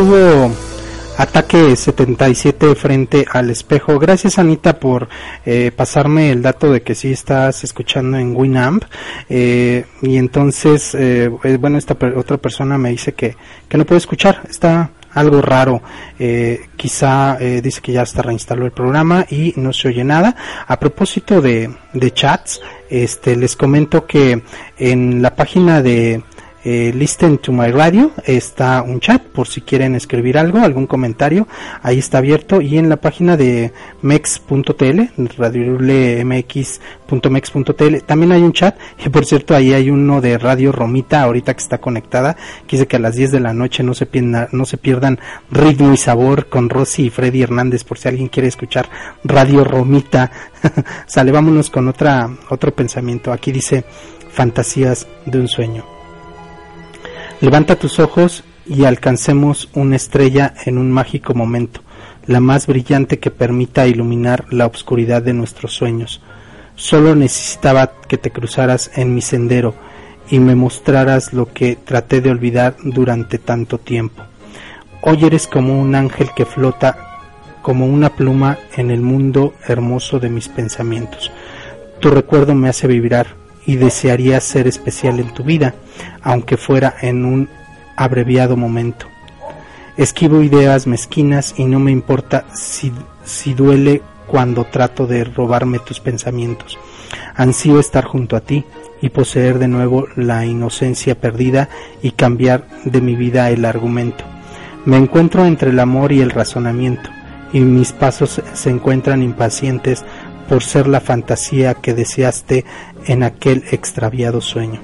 Estuvo 0.01 0.51
Ataque 1.19 1.77
77 1.77 2.75
frente 2.75 3.27
al 3.31 3.51
espejo. 3.51 3.99
Gracias 3.99 4.39
Anita 4.39 4.81
por 4.81 5.11
eh, 5.45 5.71
pasarme 5.77 6.31
el 6.31 6.41
dato 6.41 6.73
de 6.73 6.81
que 6.81 6.95
sí 6.95 7.13
estás 7.13 7.65
escuchando 7.65 8.17
en 8.17 8.35
Winamp. 8.35 8.85
Eh, 9.29 9.85
y 10.01 10.17
entonces, 10.17 10.95
eh, 10.95 11.29
bueno, 11.61 11.77
esta 11.77 11.99
otra 12.17 12.39
persona 12.39 12.79
me 12.79 12.89
dice 12.89 13.13
que, 13.13 13.37
que 13.69 13.77
no 13.77 13.85
puede 13.85 13.99
escuchar. 13.99 14.41
Está 14.49 14.93
algo 15.13 15.43
raro. 15.43 15.83
Quizá 16.77 17.37
dice 17.37 17.81
que 17.83 17.93
ya 17.93 18.03
está 18.03 18.23
reinstaló 18.23 18.65
el 18.65 18.73
programa 18.73 19.27
y 19.29 19.53
no 19.57 19.75
se 19.75 19.89
oye 19.89 20.05
nada. 20.05 20.35
A 20.67 20.79
propósito 20.79 21.43
de, 21.43 21.71
de 21.93 22.11
chats, 22.13 22.63
este, 22.89 23.37
les 23.37 23.57
comento 23.57 24.07
que 24.07 24.43
en 24.79 25.21
la 25.21 25.35
página 25.35 25.83
de 25.83 26.23
eh, 26.65 26.93
Listen 26.95 27.39
to 27.39 27.53
My 27.53 27.71
Radio 27.71 28.13
está 28.25 28.83
un 28.83 29.01
chat 29.01 29.23
por 29.23 29.49
si 29.49 29.63
quieren 29.63 29.95
escribir 29.95 30.37
algo, 30.37 30.59
algún 30.59 30.87
comentario, 30.87 31.49
ahí 31.83 31.99
está 31.99 32.19
abierto 32.19 32.61
y 32.61 32.77
en 32.79 32.89
la 32.89 32.97
página 32.97 33.37
de 33.37 33.73
mex.tl, 34.03 35.01
radiomx.mex.tl 35.37 37.97
también 38.07 38.33
hay 38.33 38.43
un 38.43 38.53
chat 38.53 38.77
y 39.05 39.09
por 39.09 39.25
cierto 39.25 39.55
ahí 39.55 39.73
hay 39.73 39.91
uno 39.91 40.21
de 40.21 40.39
Radio 40.39 40.73
Romita 40.73 41.23
ahorita 41.23 41.55
que 41.55 41.63
está 41.63 41.79
conectada, 41.79 42.37
que 42.67 42.77
dice 42.77 42.87
que 42.87 42.97
a 42.97 43.01
las 43.01 43.17
10 43.17 43.33
de 43.33 43.41
la 43.41 43.55
noche 43.55 43.83
no 43.83 43.95
se 43.95 44.07
pierdan, 44.07 44.49
no 44.53 44.67
se 44.67 44.77
pierdan 44.77 45.19
ritmo 45.51 45.93
y 45.93 45.97
sabor 45.97 46.49
con 46.49 46.69
Rosy 46.69 47.07
y 47.07 47.11
Freddy 47.11 47.43
Hernández 47.43 47.85
por 47.85 47.99
si 47.99 48.09
alguien 48.09 48.29
quiere 48.29 48.49
escuchar 48.49 48.89
Radio 49.25 49.65
Romita. 49.65 50.31
Sale, 51.07 51.33
vámonos 51.33 51.71
con 51.71 51.89
otra 51.89 52.29
otro 52.51 52.75
pensamiento. 52.75 53.33
Aquí 53.33 53.53
dice 53.53 53.85
fantasías 54.31 55.07
de 55.27 55.41
un 55.41 55.49
sueño. 55.49 56.00
Levanta 57.41 57.77
tus 57.77 58.01
ojos 58.01 58.45
y 58.67 58.85
alcancemos 58.85 59.71
una 59.73 59.97
estrella 59.97 60.53
en 60.67 60.77
un 60.77 60.93
mágico 60.93 61.33
momento, 61.33 61.81
la 62.27 62.39
más 62.39 62.67
brillante 62.67 63.19
que 63.19 63.31
permita 63.31 63.87
iluminar 63.87 64.45
la 64.51 64.67
oscuridad 64.67 65.23
de 65.23 65.33
nuestros 65.33 65.73
sueños. 65.73 66.21
Solo 66.75 67.15
necesitaba 67.15 67.93
que 68.07 68.19
te 68.19 68.31
cruzaras 68.31 68.91
en 68.95 69.15
mi 69.15 69.23
sendero 69.23 69.75
y 70.31 70.39
me 70.39 70.55
mostraras 70.55 71.33
lo 71.33 71.51
que 71.51 71.77
traté 71.77 72.21
de 72.21 72.31
olvidar 72.31 72.77
durante 72.85 73.39
tanto 73.39 73.79
tiempo. 73.79 74.23
Hoy 75.01 75.25
eres 75.25 75.47
como 75.47 75.81
un 75.81 75.95
ángel 75.95 76.29
que 76.37 76.45
flota 76.45 77.23
como 77.63 77.87
una 77.87 78.11
pluma 78.11 78.59
en 78.77 78.91
el 78.91 79.01
mundo 79.01 79.55
hermoso 79.67 80.21
de 80.21 80.29
mis 80.29 80.49
pensamientos. 80.49 81.33
Tu 82.01 82.11
recuerdo 82.11 82.55
me 82.55 82.69
hace 82.69 82.87
vibrar 82.87 83.40
y 83.67 83.77
desearía 83.77 84.41
ser 84.41 84.67
especial 84.67 85.21
en 85.21 85.33
tu 85.35 85.45
vida, 85.45 85.75
aunque 86.23 86.57
fuera 86.57 86.95
en 87.01 87.25
un 87.25 87.49
abreviado 87.97 88.57
momento. 88.57 89.07
Esquivo 89.97 90.43
ideas 90.43 90.87
mezquinas 90.87 91.55
y 91.59 91.65
no 91.65 91.79
me 91.79 91.91
importa 91.91 92.47
si, 92.55 92.93
si 93.25 93.55
duele 93.55 94.03
cuando 94.27 94.65
trato 94.65 95.07
de 95.07 95.25
robarme 95.25 95.79
tus 95.81 96.01
pensamientos. 96.01 96.79
Ansío 97.35 97.81
estar 97.81 98.05
junto 98.05 98.37
a 98.37 98.41
ti 98.41 98.65
y 99.03 99.09
poseer 99.09 99.59
de 99.59 99.69
nuevo 99.69 100.07
la 100.17 100.47
inocencia 100.47 101.21
perdida 101.21 101.69
y 102.03 102.13
cambiar 102.13 102.67
de 102.85 103.01
mi 103.01 103.17
vida 103.17 103.51
el 103.51 103.65
argumento. 103.65 104.25
Me 104.85 104.97
encuentro 104.97 105.45
entre 105.45 105.71
el 105.71 105.81
amor 105.81 106.13
y 106.13 106.21
el 106.21 106.31
razonamiento, 106.31 107.11
y 107.53 107.61
mis 107.61 107.93
pasos 107.93 108.41
se 108.53 108.71
encuentran 108.71 109.23
impacientes 109.23 110.05
por 110.51 110.65
ser 110.65 110.89
la 110.89 111.01
fantasía 111.01 111.75
que 111.75 111.95
deseaste 111.95 112.65
en 113.07 113.23
aquel 113.23 113.63
extraviado 113.71 114.41
sueño. 114.41 114.81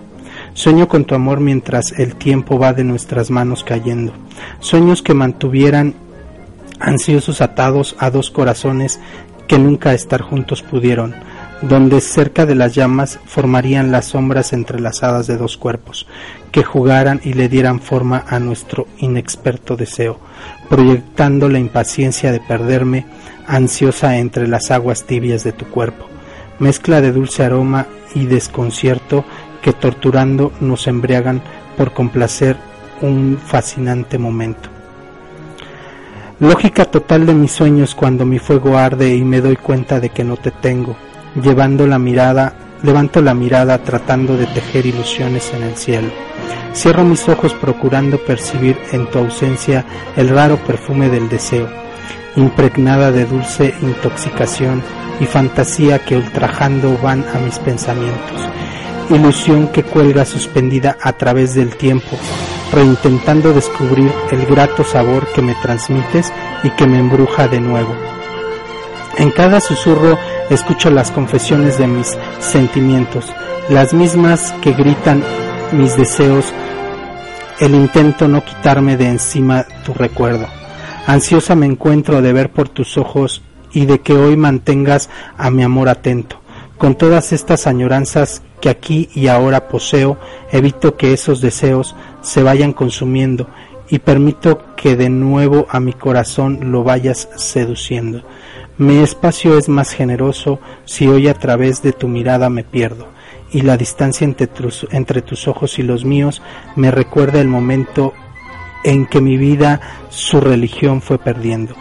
Sueño 0.55 0.87
con 0.87 1.07
tu 1.07 1.17
amor 1.17 1.41
mientras 1.41 1.91
el 1.91 2.15
tiempo 2.15 2.57
va 2.57 2.73
de 2.73 2.85
nuestras 2.85 3.33
manos 3.33 3.65
cayendo. 3.65 4.13
Sueños 4.61 5.03
que 5.03 5.13
mantuvieran 5.13 5.95
ansiosos 6.79 7.41
atados 7.41 7.97
a 7.99 8.13
dos 8.13 8.31
corazones 8.31 9.01
que 9.49 9.59
nunca 9.59 9.93
estar 9.93 10.23
juntos 10.23 10.63
pudieron, 10.63 11.17
donde 11.63 12.01
cerca 12.01 12.47
de 12.47 12.55
las 12.55 12.73
llamas 12.77 13.19
formarían 13.27 13.91
las 13.91 14.05
sombras 14.05 14.53
entrelazadas 14.53 15.27
de 15.27 15.37
dos 15.37 15.57
cuerpos, 15.57 16.07
que 16.53 16.63
jugaran 16.63 17.21
y 17.25 17.33
le 17.33 17.49
dieran 17.49 17.81
forma 17.81 18.25
a 18.29 18.39
nuestro 18.39 18.87
inexperto 18.99 19.77
deseo, 19.77 20.21
proyectando 20.69 21.49
la 21.49 21.59
impaciencia 21.59 22.31
de 22.31 22.39
perderme 22.39 23.05
ansiosa 23.47 24.19
entre 24.19 24.49
las 24.49 24.71
aguas 24.71 25.05
tibias 25.05 25.45
de 25.45 25.53
tu 25.53 25.67
cuerpo, 25.67 26.07
mezcla 26.59 27.01
de 27.01 27.13
dulce 27.13 27.45
aroma 27.45 27.87
y 28.15 28.27
desconcierto 28.27 29.25
que 29.63 29.73
torturando 29.73 30.53
nos 30.61 30.87
embriagan 30.87 31.43
por 31.77 31.93
complacer 31.93 32.57
un 33.03 33.39
fascinante 33.45 34.19
momento. 34.19 34.71
Lógica 36.39 36.85
total 36.85 37.27
de 37.27 37.35
mis 37.35 37.53
sueños 37.53 37.95
cuando 37.95 38.27
mi 38.27 38.39
fuego 38.39 38.77
arde 38.77 39.15
y 39.15 39.25
me 39.25 39.41
doy 39.41 39.57
cuenta 39.57 40.01
de 40.01 40.11
que 40.11 40.25
no 40.25 40.37
te 40.37 40.51
tengo, 40.51 40.97
llevando 41.43 41.87
la 41.87 41.99
mirada, 41.99 42.55
levanto 42.83 43.23
la 43.23 43.35
mirada 43.35 43.79
tratando 43.79 44.37
de 44.37 44.47
tejer 44.47 44.87
ilusiones 44.87 45.53
en 45.55 45.63
el 45.63 45.77
cielo. 45.77 46.09
Cierro 46.75 47.05
mis 47.05 47.27
ojos 47.29 47.55
procurando 47.55 48.19
percibir 48.19 48.77
en 48.93 49.11
tu 49.11 49.19
ausencia 49.19 49.85
el 50.17 50.29
raro 50.29 50.59
perfume 50.59 51.09
del 51.09 51.29
deseo 51.31 51.86
impregnada 52.37 53.11
de 53.11 53.25
dulce 53.25 53.75
intoxicación 53.83 54.83
y 55.21 55.25
fantasía 55.25 56.05
que 56.05 56.17
ultrajando 56.17 56.99
van 57.03 57.25
a 57.35 57.39
mis 57.39 57.59
pensamientos, 57.59 58.41
ilusión 59.11 59.69
que 59.69 59.83
cuelga 59.83 60.25
suspendida 60.25 60.97
a 61.01 61.13
través 61.15 61.55
del 61.55 61.77
tiempo, 61.77 62.17
reintentando 62.73 63.53
descubrir 63.53 64.13
el 64.31 64.47
grato 64.47 64.85
sabor 64.85 65.27
que 65.35 65.43
me 65.43 65.55
transmites 65.57 66.33
y 66.63 66.71
que 66.71 66.87
me 66.87 66.99
embruja 66.99 67.49
de 67.49 67.61
nuevo. 67.61 67.95
En 69.19 69.31
cada 69.31 69.61
susurro 69.61 70.19
escucho 70.51 70.91
las 70.91 71.11
confesiones 71.11 71.79
de 71.79 71.87
mis 71.87 72.17
sentimientos, 72.39 73.33
las 73.71 73.95
mismas 73.95 74.53
que 74.61 74.73
gritan 74.73 75.25
mis 75.73 75.97
deseos, 75.97 76.53
el 77.59 77.75
intento 77.75 78.29
no 78.29 78.45
quitarme 78.45 78.99
de 78.99 79.09
encima 79.09 79.65
tu 79.85 79.95
recuerdo. 79.95 80.47
Ansiosa 81.07 81.55
me 81.55 81.67
encuentro 81.67 82.21
de 82.21 82.33
ver 82.33 82.51
por 82.51 82.69
tus 82.69 82.99
ojos 82.99 83.41
y 83.73 83.87
de 83.87 84.01
que 84.01 84.15
hoy 84.15 84.37
mantengas 84.37 85.09
a 85.39 85.51
mi 85.53 85.63
amor 85.63 85.89
atento. 85.89 86.41
Con 86.79 86.97
todas 86.97 87.33
estas 87.33 87.69
añoranzas 87.69 88.43
que 88.61 88.69
aquí 88.69 89.09
y 89.15 89.29
ahora 89.29 89.69
poseo, 89.69 90.19
evito 90.51 90.97
que 90.97 91.13
esos 91.13 91.41
deseos 91.41 91.95
se 92.23 92.43
vayan 92.43 92.73
consumiendo 92.73 93.49
y 93.89 94.01
permito 94.01 94.75
que 94.75 94.97
de 94.97 95.09
nuevo 95.09 95.67
a 95.71 95.79
mi 95.79 95.93
corazón 95.93 96.73
lo 96.73 96.83
vayas 96.83 97.29
seduciendo. 97.37 98.25
Mi 98.77 98.99
espacio 98.99 99.57
es 99.57 99.69
más 99.69 99.93
generoso 99.93 100.59
si 100.87 101.07
hoy 101.07 101.29
a 101.29 101.35
través 101.35 101.83
de 101.83 101.93
tu 101.93 102.09
mirada 102.09 102.51
me 102.51 102.65
pierdo 102.65 103.07
y 103.53 103.63
la 103.63 103.77
distancia 103.77 104.25
entre 104.25 104.49
tus, 104.49 104.89
entre 104.91 105.23
tus 105.23 105.47
ojos 105.47 105.79
y 105.79 105.85
los 105.85 106.05
míos 106.05 106.43
me 106.75 106.91
recuerda 106.91 107.41
el 107.41 107.49
momento 107.49 108.13
en 108.85 109.07
que 109.07 109.21
mi 109.21 109.37
vida 109.37 109.81
su 110.09 110.41
religión 110.41 111.01
fue 111.03 111.19
perdiendo. 111.19 111.75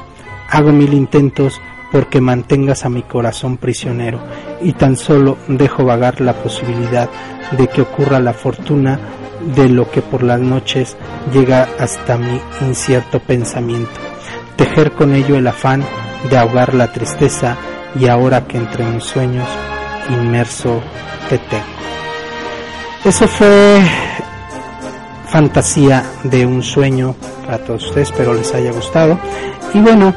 Hago 0.50 0.72
mil 0.72 0.94
intentos 0.94 1.62
porque 1.92 2.22
mantengas 2.22 2.86
a 2.86 2.90
mi 2.90 3.04
corazón 3.04 3.58
prisionero 3.58 4.20
y 4.62 4.74
tan 4.74 4.96
solo 4.96 5.38
dejo 5.48 5.86
vagar 5.86 6.22
la 6.22 6.34
posibilidad 6.34 7.10
de 7.52 7.68
que 7.68 7.82
ocurra 7.82 8.20
la 8.20 8.34
fortuna 8.34 9.00
de 9.56 9.70
lo 9.70 9.90
que 9.90 10.02
por 10.02 10.24
las 10.24 10.40
noches 10.40 10.98
llega 11.34 11.70
hasta 11.80 12.18
mi 12.18 12.40
incierto 12.62 13.20
pensamiento. 13.20 14.00
Tejer 14.56 14.92
con 14.92 15.14
ello 15.14 15.36
el 15.36 15.48
afán 15.48 15.84
de 16.30 16.38
ahogar 16.38 16.74
la 16.74 16.92
tristeza 16.92 17.56
y 18.00 18.08
ahora 18.08 18.48
que 18.48 18.58
entre 18.58 18.84
mis 18.86 19.04
sueños 19.04 19.48
inmerso 20.10 20.82
te 21.30 21.38
tengo. 21.38 21.64
Eso 23.04 23.28
fue 23.28 23.82
fantasía 25.26 26.04
de 26.24 26.46
un 26.46 26.64
sueño 26.64 27.16
para 27.46 27.60
todos 27.60 27.86
ustedes, 27.86 28.10
espero 28.10 28.34
les 28.34 28.54
haya 28.54 28.72
gustado. 28.72 29.20
Y 29.74 29.80
bueno, 29.80 30.14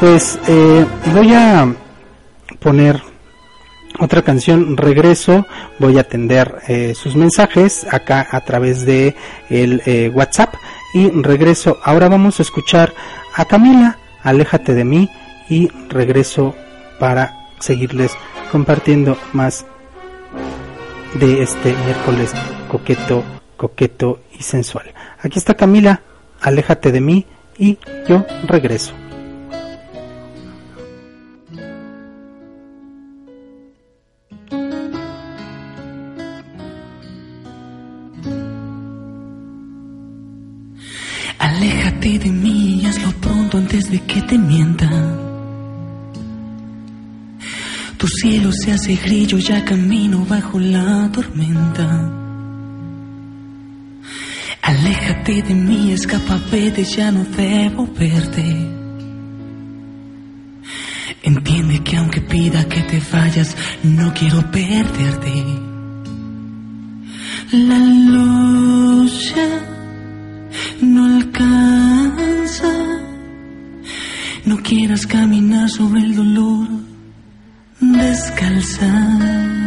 pues 0.00 0.38
eh, 0.48 0.86
voy 1.12 1.34
a 1.34 1.74
poner 2.60 3.02
otra 4.00 4.22
canción, 4.22 4.76
regreso, 4.76 5.46
voy 5.78 5.98
a 5.98 6.02
atender 6.02 6.62
eh, 6.68 6.94
sus 6.94 7.16
mensajes 7.16 7.86
acá 7.90 8.26
a 8.30 8.40
través 8.42 8.84
de 8.84 9.16
el 9.50 9.82
eh, 9.86 10.10
WhatsApp 10.14 10.54
y 10.94 11.10
regreso. 11.10 11.78
Ahora 11.82 12.08
vamos 12.08 12.38
a 12.38 12.42
escuchar 12.42 12.94
a 13.34 13.44
Camila, 13.44 13.98
aléjate 14.22 14.74
de 14.74 14.84
mí 14.84 15.10
y 15.48 15.68
regreso 15.88 16.54
para 17.00 17.48
seguirles 17.58 18.12
compartiendo 18.52 19.16
más 19.32 19.66
de 21.14 21.42
este 21.42 21.74
miércoles 21.84 22.32
coqueto 22.70 23.24
coqueto 23.58 24.20
y. 24.42 24.94
Aquí 25.20 25.38
está 25.38 25.54
Camila, 25.54 26.02
aléjate 26.40 26.92
de 26.92 27.00
mí 27.00 27.26
y 27.58 27.78
yo 28.08 28.24
regreso. 28.46 28.92
Aléjate 41.38 42.18
de 42.18 42.30
mí 42.30 42.82
despierto 43.48 43.58
antes 43.58 43.90
de 43.90 44.00
que 44.00 44.22
te 44.22 44.38
mienta. 44.38 44.88
Tu 47.96 48.06
cielo 48.06 48.50
se 48.52 48.72
hace 48.72 48.94
grillo, 48.96 49.38
ya 49.38 49.64
camino 49.64 50.24
bajo 50.28 50.58
la 50.58 51.10
tormenta. 51.12 52.27
Aléjate 54.68 55.40
de 55.40 55.54
mí, 55.54 55.92
escapa, 55.92 56.38
vete, 56.50 56.84
ya 56.84 57.10
no 57.10 57.24
debo 57.24 57.86
verte. 57.86 58.44
Entiende 61.22 61.82
que 61.82 61.96
aunque 61.96 62.20
pida 62.20 62.68
que 62.68 62.82
te 62.82 63.00
vayas, 63.10 63.56
no 63.82 64.12
quiero 64.12 64.42
perderte. 64.50 65.32
La 67.50 67.78
luz 67.78 69.34
no 70.82 71.16
alcanza. 71.16 72.72
No 74.44 74.58
quieras 74.58 75.06
caminar 75.06 75.70
sobre 75.70 76.00
el 76.02 76.14
dolor 76.14 76.68
descalza. 77.80 79.57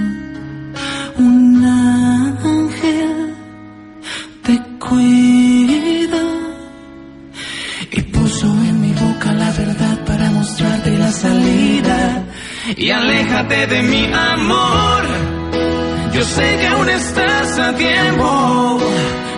De 13.68 13.82
mi 13.84 14.06
amor. 14.06 15.04
Yo 16.14 16.24
sé 16.24 16.58
que 16.60 16.68
aún 16.68 16.90
estás 16.90 17.60
a 17.60 17.74
tiempo. 17.76 18.80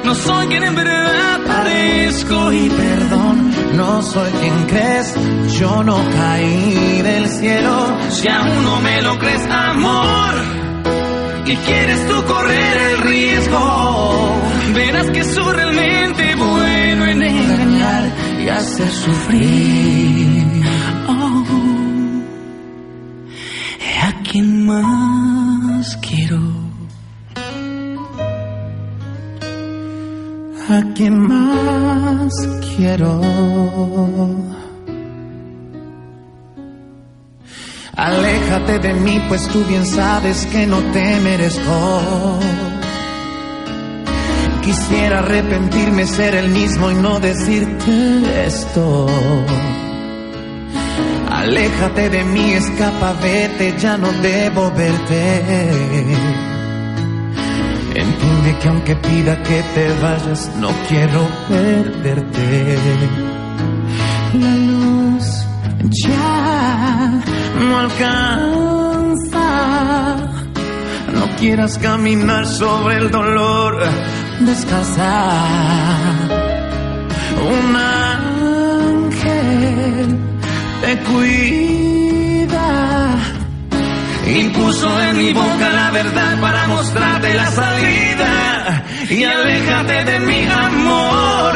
No 0.05 0.15
soy 0.15 0.47
quien 0.47 0.63
en 0.63 0.75
verdad 0.75 1.39
parezco 1.45 2.51
y 2.51 2.69
perdón. 2.69 3.51
No 3.75 4.01
soy 4.01 4.31
quien 4.31 4.63
crees, 4.67 5.15
yo 5.59 5.83
no 5.83 5.97
caí 6.11 7.01
del 7.01 7.27
cielo. 7.27 7.97
Si 8.11 8.27
aún 8.27 8.63
no 8.63 8.81
me 8.81 9.01
lo 9.01 9.17
crees, 9.19 9.45
amor, 9.49 10.33
y 11.45 11.55
quieres 11.55 12.07
tú 12.07 12.23
correr 12.25 12.77
el 12.91 13.01
riesgo, 13.01 14.41
verás 14.73 15.09
que 15.11 15.23
soy 15.23 15.53
realmente 15.53 16.35
bueno 16.35 17.05
en 17.05 17.23
engañar 17.23 18.11
y 18.39 18.49
hacer 18.49 18.89
sufrir. 18.89 20.63
Oh, 21.07 21.22
más 24.81 25.97
quiero? 25.97 26.39
¿A 30.69 30.81
quién 30.95 31.19
más 31.27 32.33
quiero? 32.75 33.21
Aléjate 37.95 38.79
de 38.79 38.93
mí, 38.93 39.21
pues 39.27 39.47
tú 39.49 39.63
bien 39.65 39.85
sabes 39.85 40.45
que 40.47 40.65
no 40.65 40.79
te 40.91 41.19
merezco. 41.19 42.39
Quisiera 44.63 45.19
arrepentirme, 45.19 46.07
ser 46.07 46.35
el 46.35 46.49
mismo 46.49 46.89
y 46.89 46.95
no 46.95 47.19
decirte 47.19 48.47
esto. 48.47 49.07
Aléjate 51.43 52.09
de 52.09 52.23
mí, 52.23 52.53
escapa, 52.53 53.13
vete, 53.21 53.75
ya 53.77 53.97
no 53.97 54.09
debo 54.21 54.71
verte. 54.71 55.43
Entiende 57.93 58.57
que 58.61 58.67
aunque 58.69 58.95
pida 58.95 59.43
que 59.43 59.61
te 59.75 59.93
vayas, 60.01 60.49
no 60.61 60.69
quiero 60.87 61.27
perderte. 61.49 62.77
La 64.39 64.55
luz 64.55 65.45
ya 66.05 67.21
no 67.59 67.77
alcanza. 67.77 69.49
No 71.13 71.35
quieras 71.37 71.77
caminar 71.77 72.45
sobre 72.47 72.99
el 72.99 73.11
dolor, 73.11 73.83
descansa. 74.39 75.43
Un 77.51 77.75
ángel 77.75 78.13
cuida 80.99 82.73
y 84.25 84.49
puso 84.49 85.01
en 85.01 85.17
mi 85.17 85.33
boca 85.33 85.69
la 85.71 85.91
verdad 85.91 86.39
para 86.39 86.67
mostrarte 86.67 87.33
la 87.33 87.51
salida. 87.51 88.83
Y 89.09 89.23
aléjate 89.23 90.03
de 90.05 90.19
mi 90.21 90.45
amor. 90.45 91.53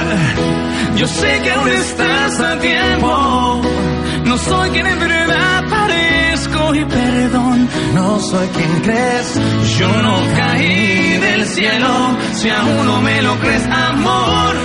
Yo 0.97 1.07
sé 1.07 1.39
que 1.43 1.51
aún 1.51 1.69
estás 1.69 2.39
a 2.39 2.59
tiempo. 2.59 3.61
No 4.25 4.37
soy 4.37 4.69
quien 4.71 4.87
en 4.87 4.99
verdad 4.99 5.63
parezco 5.69 6.75
y 6.75 6.85
perdón. 6.85 7.69
No 7.93 8.19
soy 8.19 8.47
quien 8.47 8.81
crees. 8.81 9.39
Yo 9.79 9.87
no 10.01 10.19
caí 10.35 11.17
del 11.17 11.45
cielo. 11.45 12.17
Si 12.33 12.49
aún 12.49 12.85
no 12.85 13.01
me 13.01 13.21
lo 13.21 13.35
crees, 13.39 13.65
amor. 13.65 14.55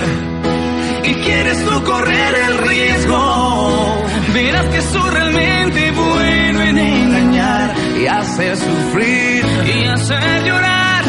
Y 1.05 1.13
quieres 1.15 1.65
tú 1.65 1.83
correr 1.83 2.35
el 2.47 2.57
riesgo. 2.57 4.03
Verás 4.33 4.65
que 4.69 4.81
soy 4.81 5.09
realmente 5.11 5.91
bueno 5.91 6.61
en 6.61 6.77
engañar 6.79 7.75
y 8.01 8.07
hacer 8.07 8.57
sufrir 8.57 9.45
y 9.75 9.85
hacer 9.85 10.43
llorar 10.43 11.03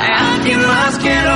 a 0.00 0.40
quien 0.42 0.60
más 0.66 0.98
quiero. 0.98 1.32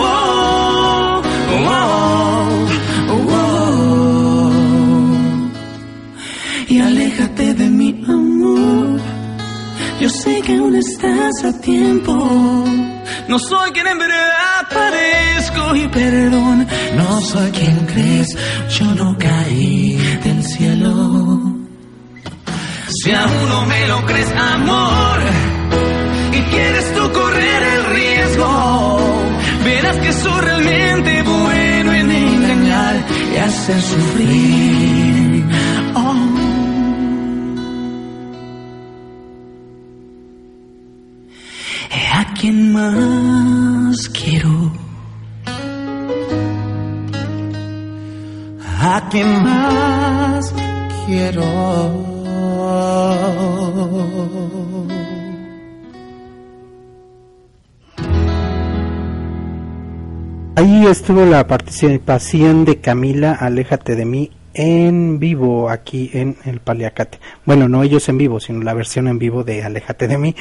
Oh, 0.00 1.22
oh, 1.66 2.66
oh, 3.10 3.30
y 6.68 6.78
aléjate 6.78 7.54
de 7.54 7.70
mi 7.70 8.04
amor. 8.06 9.00
Yo 9.98 10.10
sé 10.10 10.42
que 10.42 10.56
aún 10.56 10.76
estás 10.76 11.42
a 11.42 11.58
tiempo. 11.58 12.92
No 13.28 13.38
soy 13.38 13.70
quien 13.72 13.86
en 13.86 13.98
verdad 13.98 14.68
parezco 14.72 15.76
y 15.76 15.88
perdón. 15.88 16.66
No 16.96 17.20
soy 17.20 17.50
quien 17.50 17.86
crees. 17.86 18.36
Yo 18.78 18.84
no 18.94 19.16
caí 19.18 19.96
del 20.22 20.42
cielo. 20.44 21.54
Si 23.02 23.10
aún 23.12 23.48
no 23.48 23.66
me 23.66 23.88
lo 23.88 24.06
crees, 24.06 24.30
amor, 24.30 25.20
y 26.32 26.40
quieres 26.42 26.94
tú 26.94 27.12
correr 27.12 27.62
el 27.62 27.84
riesgo, 27.96 28.98
verás 29.64 29.96
que 29.96 30.12
soy 30.12 30.40
realmente 30.40 31.22
bueno 31.22 31.92
en 31.92 32.10
engañar 32.10 33.04
y 33.34 33.36
hacer 33.36 33.82
sufrir. 33.82 35.23
¿A 42.44 42.46
quién 42.46 42.72
más 42.74 44.08
quiero? 44.10 44.70
¿A 48.82 49.08
quién 49.10 49.42
más 49.42 50.54
quiero? 51.06 51.42
Ahí 60.56 60.86
estuvo 60.86 61.24
la 61.24 61.46
participación 61.46 62.66
de 62.66 62.78
Camila, 62.82 63.32
Aléjate 63.32 63.96
de 63.96 64.04
mí, 64.04 64.30
en 64.54 65.18
vivo 65.18 65.68
aquí 65.68 66.10
en 66.12 66.36
el 66.44 66.60
Paliacate. 66.60 67.18
Bueno, 67.44 67.68
no 67.68 67.82
ellos 67.82 68.08
en 68.08 68.18
vivo, 68.18 68.40
sino 68.40 68.62
la 68.62 68.74
versión 68.74 69.08
en 69.08 69.18
vivo 69.18 69.44
de 69.44 69.62
Aléjate 69.62 70.08
de 70.08 70.18
mí. 70.18 70.34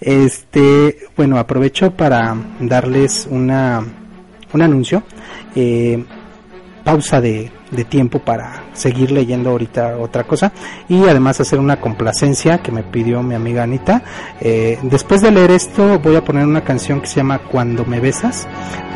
Este, 0.00 0.98
bueno, 1.16 1.38
aprovecho 1.38 1.92
para 1.92 2.36
darles 2.60 3.26
una 3.30 3.84
un 4.52 4.62
anuncio. 4.62 5.02
Eh, 5.54 6.04
pausa 6.84 7.20
de, 7.20 7.52
de, 7.70 7.84
tiempo 7.84 8.20
para 8.20 8.64
seguir 8.72 9.10
leyendo 9.10 9.50
ahorita 9.50 9.98
otra 9.98 10.24
cosa 10.24 10.50
y 10.88 11.04
además 11.04 11.38
hacer 11.38 11.58
una 11.58 11.78
complacencia 11.78 12.58
que 12.62 12.72
me 12.72 12.82
pidió 12.82 13.22
mi 13.22 13.34
amiga 13.34 13.62
Anita. 13.62 14.02
Eh, 14.40 14.78
después 14.82 15.20
de 15.20 15.30
leer 15.30 15.50
esto 15.50 15.98
voy 15.98 16.16
a 16.16 16.24
poner 16.24 16.46
una 16.46 16.64
canción 16.64 17.00
que 17.00 17.06
se 17.06 17.16
llama 17.16 17.38
Cuando 17.38 17.84
me 17.84 18.00
besas 18.00 18.48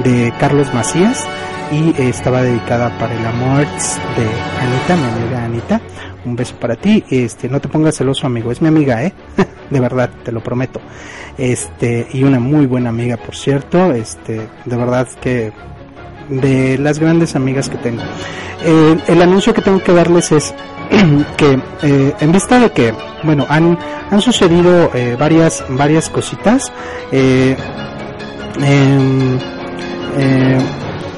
de 0.03 0.33
Carlos 0.41 0.73
Macías 0.73 1.27
y 1.73 1.91
eh, 1.91 2.09
estaba 2.09 2.43
dedicada 2.43 2.97
para 2.99 3.15
el 3.15 3.27
amor 3.27 3.67
de 3.67 4.27
Anita, 4.61 4.97
mi 4.97 5.23
amiga 5.23 5.45
Anita. 5.45 5.81
Un 6.25 6.37
beso 6.37 6.57
para 6.57 6.77
ti. 6.77 7.05
Este, 7.11 7.49
no 7.49 7.61
te 7.61 7.69
pongas 7.69 7.97
celoso, 7.97 8.27
amigo. 8.27 8.51
Es 8.51 8.63
mi 8.63 8.69
amiga, 8.69 9.03
¿eh? 9.05 9.13
de 9.71 9.81
verdad, 9.81 10.11
te 10.25 10.33
lo 10.33 10.43
prometo. 10.43 10.81
Este, 11.37 12.07
y 12.13 12.25
una 12.25 12.41
muy 12.41 12.67
buena 12.67 12.91
amiga, 12.91 13.17
por 13.17 13.37
cierto. 13.37 13.93
Este, 13.93 14.49
de 14.65 14.77
verdad 14.77 15.09
que 15.21 15.53
de 16.29 16.79
las 16.79 16.99
grandes 16.99 17.37
amigas 17.37 17.69
que 17.69 17.77
tengo. 17.79 18.03
Eh, 18.65 18.99
el 19.09 19.23
anuncio 19.23 19.53
que 19.53 19.63
tengo 19.63 19.83
que 19.83 19.93
darles 19.93 20.33
es 20.33 20.55
que 21.37 21.61
eh, 21.83 22.15
en 22.19 22.33
vista 22.33 22.59
de 22.59 22.71
que, 22.71 22.95
bueno, 23.23 23.47
han, 23.49 23.79
han 24.11 24.21
sucedido 24.21 24.91
eh, 24.95 25.17
varias, 25.19 25.65
varias 25.69 26.09
cositas. 26.09 26.73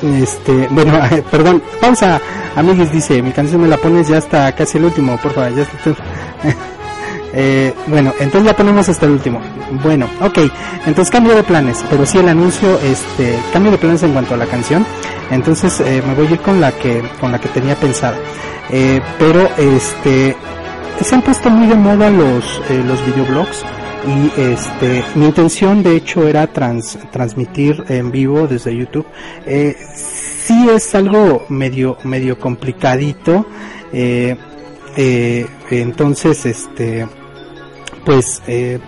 Este, 0.03 0.69
bueno, 0.71 0.99
perdón, 1.31 1.63
pausa, 1.81 2.21
amiguis 2.55 2.93
dice, 2.93 3.23
mi 3.23 3.33
canción 3.33 3.63
me 3.63 3.69
la 3.69 3.77
pones 3.77 4.09
ya 4.09 4.19
hasta 4.19 4.53
casi 4.55 4.79
el 4.79 4.85
último, 4.85 5.17
por 5.19 5.33
favor, 5.33 5.55
ya 5.55 5.63
está. 5.63 5.77
Eh, 7.39 7.75
bueno, 7.89 8.15
entonces 8.19 8.47
la 8.47 8.57
ponemos 8.57 8.89
hasta 8.89 9.05
el 9.05 9.13
último. 9.13 9.43
Bueno, 9.83 10.09
ok, 10.23 10.39
entonces 10.87 11.11
cambio 11.11 11.35
de 11.35 11.43
planes, 11.43 11.85
pero 11.91 12.07
sí 12.07 12.17
el 12.17 12.29
anuncio, 12.29 12.81
este, 12.81 13.39
cambio 13.53 13.73
de 13.73 13.77
planes 13.77 14.03
en 14.05 14.15
cuanto 14.15 14.33
a 14.33 14.37
la 14.39 14.47
canción. 14.47 14.87
Entonces 15.31 15.81
eh, 15.81 16.03
me 16.07 16.15
voy 16.15 16.29
a 16.29 16.31
ir 16.31 16.41
con 16.41 16.63
la 16.63 16.73
que, 16.73 17.03
con 17.21 17.33
la 17.33 17.39
que 17.39 17.51
tenía 17.51 17.75
pensada. 17.75 18.17
Eh, 18.71 19.03
pero 19.19 19.51
este, 19.59 20.35
se 21.03 21.15
han 21.15 21.21
puesto 21.21 21.51
muy 21.51 21.67
de 21.67 21.75
moda 21.75 22.09
los, 22.09 22.63
los 22.71 23.05
videoblogs 23.05 23.65
y 24.07 24.41
este 24.41 25.05
mi 25.15 25.27
intención 25.27 25.83
de 25.83 25.97
hecho 25.97 26.27
era 26.27 26.47
trans, 26.47 26.99
transmitir 27.11 27.85
en 27.89 28.11
vivo 28.11 28.47
desde 28.47 28.77
YouTube. 28.77 29.07
Eh, 29.47 29.77
sí 29.95 30.69
es 30.71 30.95
algo 30.95 31.47
medio 31.49 31.99
medio 32.05 32.39
complicadito. 32.39 33.47
Eh, 33.93 34.37
entonces 35.71 36.47
este 36.47 37.07
pues 38.05 38.43
eh, 38.47 38.79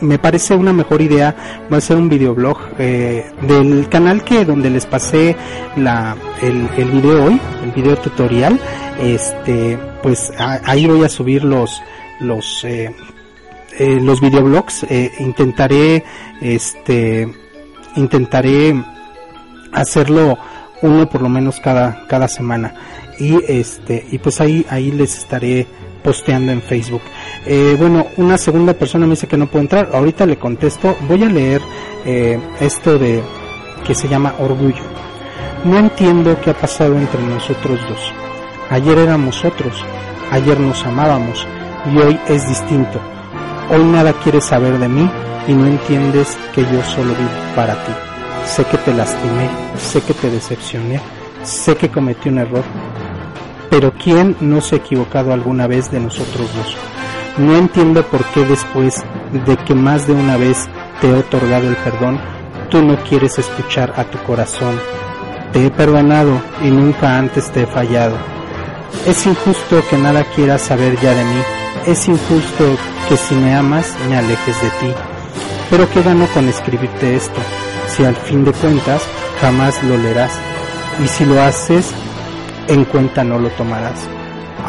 me 0.00 0.18
parece 0.18 0.54
una 0.54 0.72
mejor 0.72 1.00
idea 1.00 1.64
va 1.72 1.76
a 1.76 1.80
ser 1.80 1.96
un 1.96 2.08
videoblog 2.08 2.58
eh, 2.78 3.30
del 3.42 3.88
canal 3.88 4.24
que 4.24 4.44
donde 4.44 4.68
les 4.70 4.86
pasé 4.86 5.36
la 5.76 6.16
el, 6.42 6.68
el 6.76 6.90
video 6.90 7.24
hoy 7.24 7.40
el 7.64 7.70
video 7.72 7.96
tutorial. 7.96 8.58
Este 9.00 9.78
pues 10.02 10.32
ahí 10.38 10.86
voy 10.86 11.04
a 11.04 11.08
subir 11.08 11.44
los 11.44 11.82
los 12.20 12.64
eh, 12.64 12.94
eh 13.78 13.98
los 14.00 14.20
videoblogs 14.20 14.84
eh, 14.84 15.12
intentaré 15.20 16.04
este 16.40 17.28
intentaré 17.96 18.74
hacerlo 19.72 20.38
uno 20.82 21.08
por 21.08 21.22
lo 21.22 21.28
menos 21.28 21.60
cada 21.60 22.06
cada 22.06 22.28
semana 22.28 22.74
y 23.18 23.38
este 23.46 24.06
y 24.10 24.18
pues 24.18 24.40
ahí 24.40 24.66
ahí 24.68 24.90
les 24.90 25.18
estaré 25.18 25.66
posteando 26.02 26.52
en 26.52 26.60
Facebook. 26.60 27.02
Eh, 27.46 27.76
bueno, 27.78 28.06
una 28.16 28.36
segunda 28.36 28.74
persona 28.74 29.06
me 29.06 29.12
dice 29.12 29.26
que 29.26 29.36
no 29.36 29.46
puedo 29.46 29.62
entrar. 29.62 29.90
Ahorita 29.92 30.26
le 30.26 30.36
contesto. 30.36 30.96
Voy 31.08 31.22
a 31.22 31.28
leer 31.28 31.62
eh, 32.04 32.38
esto 32.60 32.98
de 32.98 33.22
que 33.86 33.94
se 33.94 34.08
llama 34.08 34.34
orgullo. 34.38 34.82
No 35.64 35.78
entiendo 35.78 36.38
qué 36.40 36.50
ha 36.50 36.54
pasado 36.54 36.96
entre 36.98 37.22
nosotros 37.22 37.80
dos. 37.88 38.12
Ayer 38.70 38.98
éramos 38.98 39.44
otros. 39.44 39.84
Ayer 40.30 40.58
nos 40.58 40.84
amábamos 40.84 41.46
y 41.92 41.98
hoy 41.98 42.18
es 42.28 42.48
distinto. 42.48 43.00
Hoy 43.70 43.84
nada 43.84 44.12
quieres 44.12 44.44
saber 44.44 44.78
de 44.78 44.88
mí 44.88 45.08
y 45.46 45.52
no 45.52 45.66
entiendes 45.66 46.36
que 46.54 46.62
yo 46.62 46.82
solo 46.84 47.14
vivo 47.14 47.30
para 47.54 47.74
ti. 47.74 47.92
Sé 48.44 48.64
que 48.64 48.76
te 48.78 48.92
lastimé, 48.92 49.48
sé 49.78 50.00
que 50.02 50.14
te 50.14 50.30
decepcioné, 50.30 51.00
sé 51.42 51.76
que 51.76 51.88
cometí 51.88 52.28
un 52.28 52.38
error, 52.38 52.64
pero 53.70 53.92
¿quién 53.92 54.36
no 54.40 54.60
se 54.60 54.74
ha 54.74 54.78
equivocado 54.78 55.32
alguna 55.32 55.66
vez 55.66 55.90
de 55.90 56.00
nosotros 56.00 56.50
dos? 56.54 56.76
No 57.38 57.56
entiendo 57.56 58.04
por 58.04 58.24
qué 58.26 58.44
después 58.44 59.02
de 59.46 59.56
que 59.56 59.74
más 59.74 60.06
de 60.06 60.12
una 60.12 60.36
vez 60.36 60.68
te 61.00 61.08
he 61.08 61.14
otorgado 61.14 61.68
el 61.68 61.76
perdón, 61.76 62.20
tú 62.68 62.82
no 62.82 62.96
quieres 62.96 63.38
escuchar 63.38 63.94
a 63.96 64.04
tu 64.04 64.18
corazón. 64.18 64.74
Te 65.52 65.66
he 65.66 65.70
perdonado 65.70 66.40
y 66.62 66.70
nunca 66.70 67.16
antes 67.16 67.50
te 67.50 67.62
he 67.62 67.66
fallado. 67.66 68.16
Es 69.06 69.26
injusto 69.26 69.82
que 69.88 69.96
nada 69.96 70.24
quieras 70.34 70.62
saber 70.62 70.98
ya 71.00 71.14
de 71.14 71.24
mí. 71.24 71.61
Es 71.86 72.06
injusto 72.06 72.76
que 73.08 73.16
si 73.16 73.34
me 73.34 73.56
amas 73.56 73.96
me 74.08 74.16
alejes 74.16 74.62
de 74.62 74.70
ti. 74.70 74.94
Pero 75.68 75.90
¿qué 75.90 76.00
gano 76.02 76.26
con 76.32 76.48
escribirte 76.48 77.16
esto? 77.16 77.40
Si 77.88 78.04
al 78.04 78.14
fin 78.14 78.44
de 78.44 78.52
cuentas 78.52 79.02
jamás 79.40 79.82
lo 79.82 79.96
leerás. 79.96 80.32
Y 81.02 81.08
si 81.08 81.24
lo 81.24 81.42
haces, 81.42 81.92
en 82.68 82.84
cuenta 82.84 83.24
no 83.24 83.40
lo 83.40 83.48
tomarás. 83.50 83.98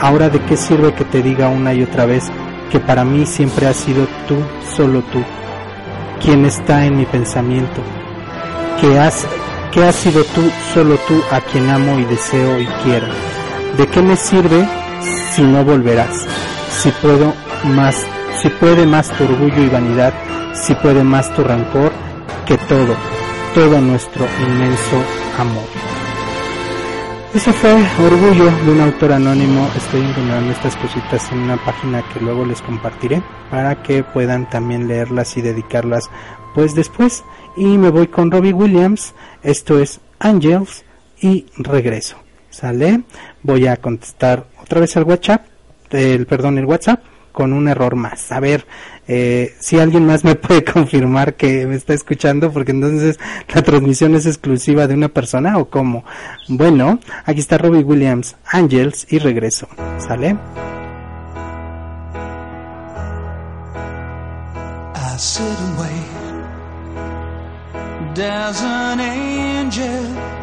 Ahora 0.01 0.29
de 0.29 0.41
qué 0.41 0.57
sirve 0.57 0.93
que 0.95 1.05
te 1.05 1.21
diga 1.21 1.49
una 1.49 1.71
y 1.75 1.83
otra 1.83 2.07
vez 2.07 2.31
que 2.71 2.79
para 2.79 3.05
mí 3.05 3.27
siempre 3.27 3.67
has 3.67 3.77
sido 3.77 4.07
tú, 4.27 4.37
solo 4.75 5.03
tú, 5.11 5.23
quien 6.19 6.45
está 6.45 6.83
en 6.83 6.97
mi 6.97 7.05
pensamiento, 7.05 7.83
que 8.81 8.97
has, 8.97 9.27
que 9.71 9.83
has 9.83 9.95
sido 9.95 10.23
tú, 10.23 10.41
solo 10.73 10.97
tú, 11.07 11.21
a 11.29 11.41
quien 11.41 11.69
amo 11.69 11.99
y 11.99 12.05
deseo 12.05 12.59
y 12.59 12.65
quiero. 12.83 13.05
¿De 13.77 13.85
qué 13.85 14.01
me 14.01 14.15
sirve 14.15 14.67
si 15.31 15.41
no 15.43 15.63
volverás? 15.63 16.27
Si 16.69 16.91
puedo 16.91 17.33
más, 17.65 18.05
si 18.41 18.49
puede 18.49 18.85
más 18.85 19.09
tu 19.11 19.23
orgullo 19.23 19.63
y 19.63 19.69
vanidad, 19.69 20.13
si 20.53 20.73
puede 20.75 21.03
más 21.03 21.33
tu 21.35 21.43
rancor 21.43 21.91
que 22.45 22.57
todo, 22.57 22.95
todo 23.53 23.81
nuestro 23.81 24.25
inmenso 24.41 24.97
amor. 25.37 25.83
Ese 27.33 27.51
fue 27.51 27.73
Orgullo 28.05 28.51
de 28.63 28.71
un 28.71 28.81
autor 28.81 29.13
anónimo. 29.13 29.67
Estoy 29.75 30.01
encontrando 30.01 30.51
estas 30.51 30.75
cositas 30.75 31.31
en 31.31 31.39
una 31.39 31.57
página 31.57 32.03
que 32.13 32.19
luego 32.19 32.45
les 32.45 32.61
compartiré 32.61 33.23
para 33.49 33.81
que 33.81 34.03
puedan 34.03 34.47
también 34.51 34.87
leerlas 34.87 35.35
y 35.35 35.41
dedicarlas 35.41 36.11
pues 36.53 36.75
después. 36.75 37.23
Y 37.57 37.79
me 37.79 37.89
voy 37.89 38.05
con 38.05 38.29
Robbie 38.29 38.53
Williams. 38.53 39.15
Esto 39.41 39.79
es 39.79 39.99
Angels 40.19 40.85
y 41.19 41.47
regreso. 41.57 42.17
¿Sale? 42.51 43.01
Voy 43.43 43.67
a 43.67 43.77
contestar 43.77 44.45
otra 44.61 44.79
vez 44.79 44.95
el 44.95 45.03
WhatsApp. 45.03 45.45
El, 45.91 46.25
perdón, 46.25 46.57
el 46.57 46.65
WhatsApp 46.65 47.03
con 47.33 47.51
un 47.51 47.67
error 47.67 47.95
más. 47.95 48.31
A 48.31 48.39
ver 48.39 48.65
eh, 49.07 49.53
si 49.59 49.79
alguien 49.79 50.05
más 50.05 50.23
me 50.23 50.35
puede 50.43 50.63
confirmar 50.63 51.33
que 51.35 51.67
me 51.67 51.75
está 51.75 51.93
escuchando, 51.93 52.51
porque 52.53 52.71
entonces 52.71 53.19
la 53.53 53.61
transmisión 53.61 54.15
es 54.15 54.25
exclusiva 54.25 54.87
de 54.87 54.93
una 54.93 55.09
persona 55.09 55.57
o 55.57 55.69
cómo. 55.69 56.05
Bueno, 56.47 56.99
aquí 57.25 57.41
está 57.41 57.57
Robbie 57.57 57.83
Williams, 57.83 58.37
Angels 58.45 59.05
y 59.09 59.19
regreso. 59.19 59.67
¿Sale? 59.97 60.37
I 65.05 65.17
sit 65.17 65.43
and 68.95 70.42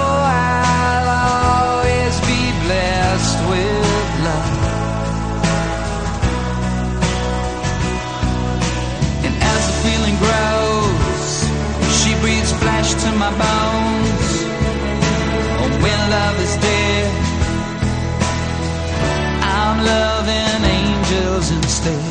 Bueno, 21.83 22.10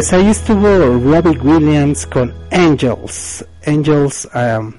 pues 0.00 0.14
ahí 0.14 0.28
estuvo 0.28 0.66
Robbie 0.66 1.38
Williams 1.42 2.06
con 2.06 2.32
Angels, 2.50 3.44
Angels, 3.66 4.26
um, 4.34 4.72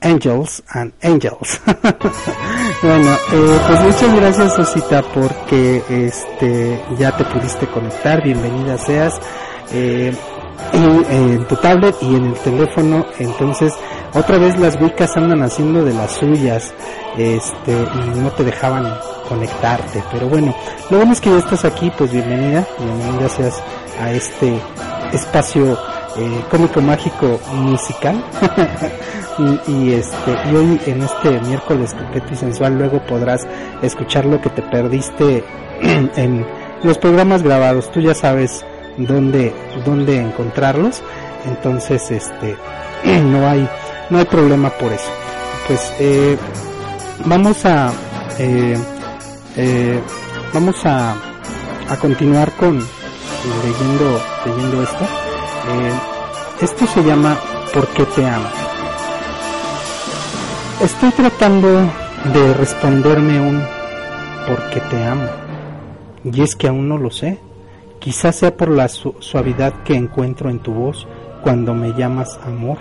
Angels 0.00 0.62
and 0.70 0.90
Angels. 1.02 1.60
bueno, 2.82 3.12
eh, 3.12 3.60
pues 3.68 3.80
muchas 3.82 4.14
gracias 4.16 4.58
Osita 4.58 5.02
porque 5.12 5.82
este 5.90 6.82
ya 6.98 7.14
te 7.14 7.24
pudiste 7.24 7.66
conectar, 7.66 8.24
bienvenida 8.24 8.78
seas. 8.78 9.20
Eh, 9.70 10.16
en, 10.72 11.46
tu 11.46 11.54
tablet 11.56 11.96
y 12.00 12.14
en 12.14 12.28
el 12.28 12.34
teléfono, 12.36 13.04
entonces 13.18 13.74
otra 14.14 14.38
vez 14.38 14.58
las 14.58 14.80
wicas 14.80 15.14
andan 15.18 15.42
haciendo 15.42 15.84
de 15.84 15.92
las 15.92 16.12
suyas, 16.12 16.72
este, 17.18 17.72
y 17.72 18.18
no 18.18 18.30
te 18.30 18.44
dejaban 18.44 18.94
conectarte, 19.28 20.02
pero 20.10 20.26
bueno, 20.26 20.54
lo 20.90 20.96
bueno 20.96 21.12
es 21.12 21.20
que 21.20 21.30
ya 21.30 21.38
estás 21.38 21.66
aquí, 21.66 21.92
pues 21.98 22.10
bienvenida, 22.10 22.66
bienvenida 22.78 23.28
seas 23.28 23.62
a 23.98 24.12
este 24.12 24.60
espacio 25.12 25.78
eh, 26.16 26.44
cómico 26.50 26.80
mágico 26.80 27.40
musical. 27.52 28.22
Y, 29.68 29.92
este 29.92 30.32
y 30.50 30.54
hoy 30.56 30.80
en 30.86 31.00
este 31.00 31.40
miércoles 31.42 31.94
coqueto 31.94 32.34
y 32.34 32.36
sensual 32.36 32.76
luego 32.76 33.00
podrás 33.06 33.46
escuchar 33.82 34.24
lo 34.24 34.40
que 34.40 34.50
te 34.50 34.62
perdiste 34.62 35.44
en 36.16 36.44
los 36.82 36.98
programas 36.98 37.44
grabados. 37.44 37.88
Tú 37.92 38.00
ya 38.00 38.16
sabes 38.16 38.66
dónde 38.96 39.54
dónde 39.84 40.20
encontrarlos. 40.20 41.04
Entonces 41.46 42.10
este 42.10 42.56
no 43.22 43.46
hay 43.46 43.68
no 44.10 44.18
hay 44.18 44.24
problema 44.24 44.70
por 44.70 44.92
eso. 44.92 45.10
Pues 45.68 45.92
eh, 46.00 46.36
vamos 47.24 47.64
a 47.64 47.92
eh, 48.40 48.76
vamos 50.52 50.84
a 50.84 51.14
a 51.88 51.96
continuar 51.96 52.50
con 52.56 52.84
leyendo, 53.44 54.20
leyendo 54.44 54.82
esto. 54.82 55.04
Eh, 55.04 55.92
esto 56.62 56.86
se 56.86 57.02
llama 57.02 57.36
¿Por 57.72 57.86
qué 57.88 58.04
te 58.04 58.26
amo? 58.26 58.48
Estoy 60.80 61.10
tratando 61.10 61.68
de 62.32 62.54
responderme 62.54 63.40
un 63.40 63.62
¿por 64.46 64.70
qué 64.70 64.80
te 64.90 65.04
amo? 65.04 65.28
Y 66.24 66.42
es 66.42 66.56
que 66.56 66.68
aún 66.68 66.88
no 66.88 66.98
lo 66.98 67.10
sé. 67.10 67.38
Quizás 68.00 68.36
sea 68.36 68.56
por 68.56 68.70
la 68.70 68.88
suavidad 68.88 69.82
que 69.82 69.94
encuentro 69.94 70.50
en 70.50 70.60
tu 70.60 70.72
voz 70.72 71.06
cuando 71.42 71.74
me 71.74 71.92
llamas 71.92 72.38
amor, 72.44 72.78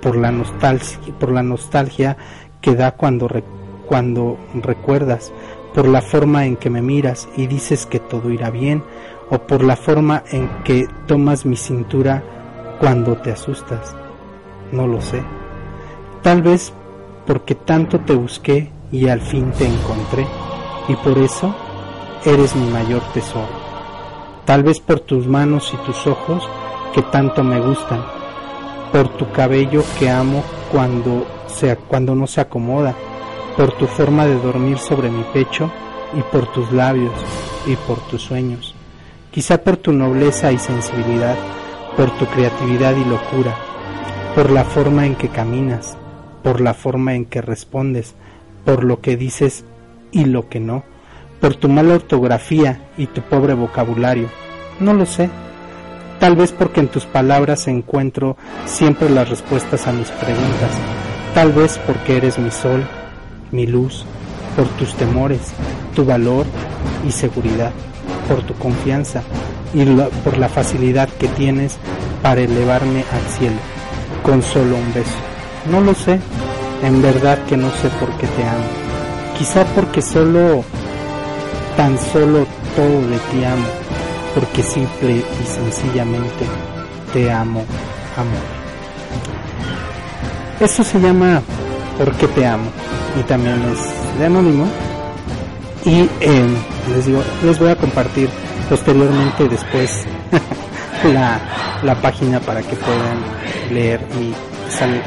por 0.00 0.16
la 0.16 0.30
nostalgia, 0.30 0.98
por 1.18 1.32
la 1.32 1.42
nostalgia 1.42 2.16
que 2.60 2.74
da 2.74 2.92
cuando, 2.92 3.28
cuando 3.86 4.38
recuerdas, 4.54 5.32
por 5.74 5.88
la 5.88 6.02
forma 6.02 6.46
en 6.46 6.56
que 6.56 6.70
me 6.70 6.82
miras 6.82 7.28
y 7.36 7.46
dices 7.46 7.86
que 7.86 7.98
todo 7.98 8.30
irá 8.30 8.50
bien, 8.50 8.84
o 9.30 9.38
por 9.38 9.64
la 9.64 9.76
forma 9.76 10.22
en 10.30 10.48
que 10.64 10.86
tomas 11.06 11.46
mi 11.46 11.56
cintura 11.56 12.22
cuando 12.80 13.16
te 13.16 13.32
asustas. 13.32 13.94
No 14.72 14.86
lo 14.86 15.00
sé. 15.00 15.22
Tal 16.22 16.42
vez 16.42 16.72
porque 17.26 17.54
tanto 17.54 18.00
te 18.00 18.14
busqué 18.14 18.70
y 18.90 19.08
al 19.08 19.20
fin 19.20 19.52
te 19.52 19.66
encontré, 19.66 20.26
y 20.88 20.94
por 20.96 21.18
eso 21.18 21.54
eres 22.24 22.54
mi 22.54 22.70
mayor 22.70 23.02
tesoro. 23.14 23.62
Tal 24.44 24.62
vez 24.62 24.80
por 24.80 25.00
tus 25.00 25.26
manos 25.26 25.72
y 25.72 25.76
tus 25.86 26.06
ojos 26.06 26.48
que 26.94 27.02
tanto 27.02 27.42
me 27.42 27.60
gustan, 27.60 28.04
por 28.92 29.08
tu 29.16 29.30
cabello 29.30 29.82
que 29.98 30.10
amo 30.10 30.42
cuando, 30.70 31.26
se, 31.46 31.76
cuando 31.76 32.14
no 32.14 32.26
se 32.26 32.40
acomoda, 32.40 32.94
por 33.56 33.72
tu 33.72 33.86
forma 33.86 34.26
de 34.26 34.38
dormir 34.40 34.78
sobre 34.78 35.10
mi 35.10 35.22
pecho 35.32 35.70
y 36.14 36.20
por 36.22 36.46
tus 36.52 36.70
labios 36.72 37.12
y 37.66 37.76
por 37.76 37.98
tus 38.08 38.22
sueños 38.22 38.71
quizá 39.32 39.62
por 39.62 39.78
tu 39.78 39.92
nobleza 39.92 40.52
y 40.52 40.58
sensibilidad, 40.58 41.36
por 41.96 42.10
tu 42.18 42.26
creatividad 42.26 42.94
y 42.94 43.04
locura, 43.04 43.56
por 44.34 44.50
la 44.50 44.62
forma 44.62 45.06
en 45.06 45.16
que 45.16 45.28
caminas, 45.28 45.96
por 46.42 46.60
la 46.60 46.74
forma 46.74 47.14
en 47.14 47.24
que 47.24 47.40
respondes, 47.40 48.14
por 48.64 48.84
lo 48.84 49.00
que 49.00 49.16
dices 49.16 49.64
y 50.12 50.26
lo 50.26 50.48
que 50.50 50.60
no, 50.60 50.84
por 51.40 51.54
tu 51.54 51.70
mala 51.70 51.94
ortografía 51.94 52.82
y 52.98 53.06
tu 53.06 53.22
pobre 53.22 53.54
vocabulario. 53.54 54.28
No 54.80 54.92
lo 54.92 55.06
sé. 55.06 55.30
Tal 56.20 56.36
vez 56.36 56.52
porque 56.52 56.80
en 56.80 56.88
tus 56.88 57.06
palabras 57.06 57.66
encuentro 57.66 58.36
siempre 58.66 59.08
las 59.08 59.30
respuestas 59.30 59.88
a 59.88 59.92
mis 59.92 60.08
preguntas. 60.10 60.70
Tal 61.34 61.52
vez 61.52 61.80
porque 61.86 62.18
eres 62.18 62.38
mi 62.38 62.50
sol, 62.50 62.84
mi 63.50 63.66
luz, 63.66 64.04
por 64.54 64.68
tus 64.68 64.94
temores, 64.94 65.52
tu 65.96 66.04
valor 66.04 66.44
y 67.08 67.10
seguridad 67.10 67.72
por 68.32 68.42
tu 68.44 68.54
confianza 68.54 69.22
y 69.74 69.84
por 70.24 70.38
la 70.38 70.48
facilidad 70.48 71.06
que 71.20 71.28
tienes 71.28 71.76
para 72.22 72.40
elevarme 72.40 73.04
al 73.12 73.36
cielo 73.36 73.56
con 74.22 74.42
solo 74.42 74.76
un 74.76 74.94
beso. 74.94 75.18
No 75.70 75.82
lo 75.82 75.94
sé, 75.94 76.18
en 76.82 77.02
verdad 77.02 77.38
que 77.46 77.58
no 77.58 77.70
sé 77.72 77.88
por 78.00 78.10
qué 78.16 78.26
te 78.28 78.42
amo. 78.42 78.64
Quizá 79.36 79.64
porque 79.74 80.00
solo, 80.00 80.64
tan 81.76 81.98
solo 81.98 82.46
todo 82.74 83.00
de 83.08 83.18
ti 83.30 83.44
amo, 83.44 83.66
porque 84.34 84.62
simple 84.62 85.16
y 85.16 85.46
sencillamente 85.46 86.46
te 87.12 87.30
amo, 87.30 87.64
amor. 88.16 88.62
Eso 90.58 90.82
se 90.84 91.00
llama 91.00 91.42
¿Por 91.98 92.12
qué 92.16 92.28
te 92.28 92.46
amo? 92.46 92.70
Y 93.20 93.22
también 93.24 93.60
es 93.72 94.18
de 94.18 94.26
anónimo. 94.26 94.66
Y 95.84 96.08
eh, 96.20 96.46
les 96.88 97.06
digo, 97.06 97.22
les 97.44 97.58
voy 97.58 97.70
a 97.70 97.76
compartir 97.76 98.28
posteriormente 98.68 99.48
después 99.48 100.04
la, 101.12 101.40
la 101.82 101.94
página 102.00 102.40
para 102.40 102.62
que 102.62 102.76
puedan 102.76 103.18
leer 103.70 104.00
y 104.20 104.32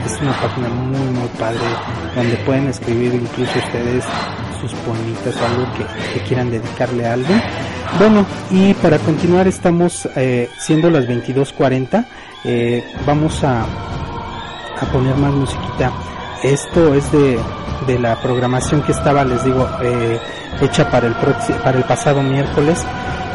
es 0.05 0.21
una 0.21 0.33
página 0.39 0.69
muy 0.69 0.99
muy 0.99 1.27
padre 1.39 1.59
donde 2.15 2.35
pueden 2.37 2.67
escribir 2.67 3.13
incluso 3.15 3.57
ustedes 3.57 4.03
sus 4.61 4.71
poemitas 4.73 5.35
o 5.35 5.45
algo 5.45 5.67
que, 5.73 6.19
quieran 6.21 6.49
dedicarle 6.49 7.05
a 7.05 7.13
alguien. 7.13 7.41
Bueno, 7.99 8.25
y 8.51 8.73
para 8.75 8.97
continuar 8.99 9.47
estamos 9.47 10.07
eh, 10.15 10.49
siendo 10.59 10.89
las 10.89 11.05
22.40, 11.05 12.05
eh, 12.45 12.83
vamos 13.05 13.43
a, 13.43 13.63
a 13.63 14.85
poner 14.91 15.15
más 15.15 15.33
musiquita 15.33 15.91
esto 16.43 16.93
es 16.93 17.11
de, 17.11 17.39
de 17.87 17.99
la 17.99 18.21
programación 18.21 18.81
que 18.81 18.91
estaba, 18.91 19.23
les 19.23 19.43
digo, 19.43 19.67
eh, 19.81 20.19
hecha 20.61 20.89
para 20.89 21.07
el, 21.07 21.15
para 21.63 21.77
el 21.77 21.83
pasado 21.83 22.21
miércoles. 22.21 22.83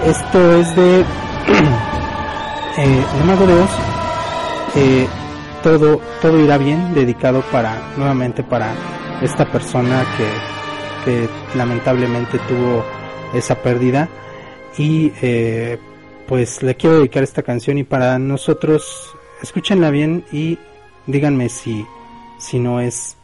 Esto 0.05 0.55
es 0.57 0.75
de, 0.77 1.01
eh, 2.79 3.05
de 3.19 3.25
Mago 3.25 3.47
de 3.47 3.55
Oz. 3.55 3.71
Eh, 4.77 5.07
todo, 5.63 6.01
todo 6.23 6.39
irá 6.39 6.59
bien, 6.59 6.95
dedicado 6.95 7.43
para, 7.53 7.77
nuevamente 7.97 8.43
para 8.43 8.73
esta 9.21 9.45
persona 9.45 10.05
que, 10.17 10.29
que 11.05 11.29
lamentablemente 11.57 12.39
tuvo 12.49 12.85
esa 13.35 13.57
pérdida. 13.57 14.09
Y 14.79 15.13
eh, 15.21 15.79
pues 16.27 16.63
le 16.63 16.77
quiero 16.77 16.99
dedicar 16.99 17.23
esta 17.23 17.43
canción 17.43 17.79
y 17.79 17.85
para 17.85 18.19
nosotros, 18.19 19.15
escúchenla 19.43 19.91
bien 19.91 20.25
y 20.33 20.59
díganme 21.07 21.49
si, 21.49 21.85
si 22.41 22.59
no 22.59 22.81
es 22.81 23.17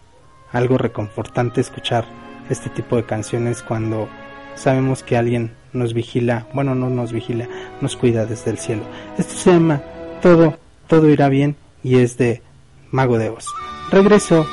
algo 0.53 0.79
reconfortante 0.79 1.61
escuchar 1.61 2.05
este 2.49 2.71
tipo 2.71 2.97
de 2.97 3.05
canciones 3.05 3.63
cuando 3.63 4.09
sabemos 4.55 5.03
que 5.03 5.17
alguien 5.17 5.55
nos 5.73 5.95
vigila, 5.95 6.47
bueno, 6.55 6.75
no 6.75 6.89
nos 6.89 7.13
vigila, 7.13 7.49
nos 7.81 7.97
cuida 7.97 8.27
desde 8.27 8.53
el 8.53 8.59
cielo. 8.59 8.83
Esto 9.19 9.35
se 9.35 9.53
llama 9.53 9.83
Todo, 10.23 10.57
todo 10.87 11.09
irá 11.11 11.29
bien 11.29 11.57
y 11.83 11.99
es 11.99 12.17
de 12.17 12.43
Mago 12.91 13.19
de 13.19 13.31
Oz. 13.31 13.47
Regreso 13.91 14.47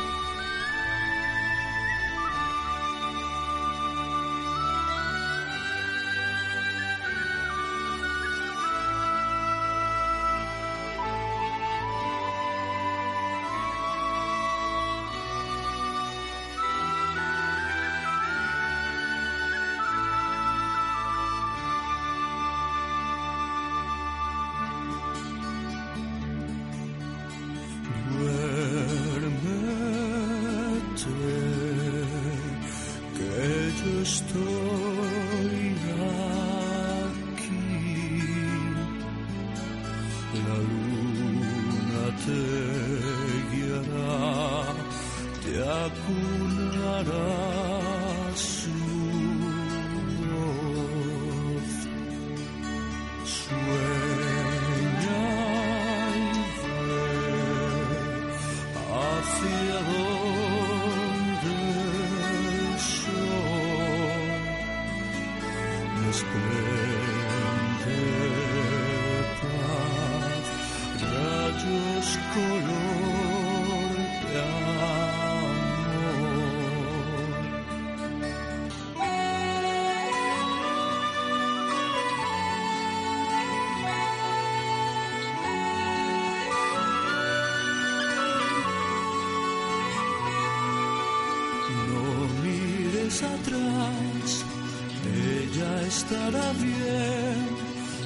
estará 96.03 96.51
bien. 96.53 97.47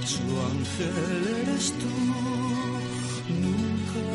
Su 0.06 0.24
ángel 0.54 1.22
eres 1.42 1.74
tú, 1.82 1.96
nunca 3.44 4.08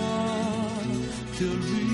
te 1.39 1.45
olvides. 1.45 1.91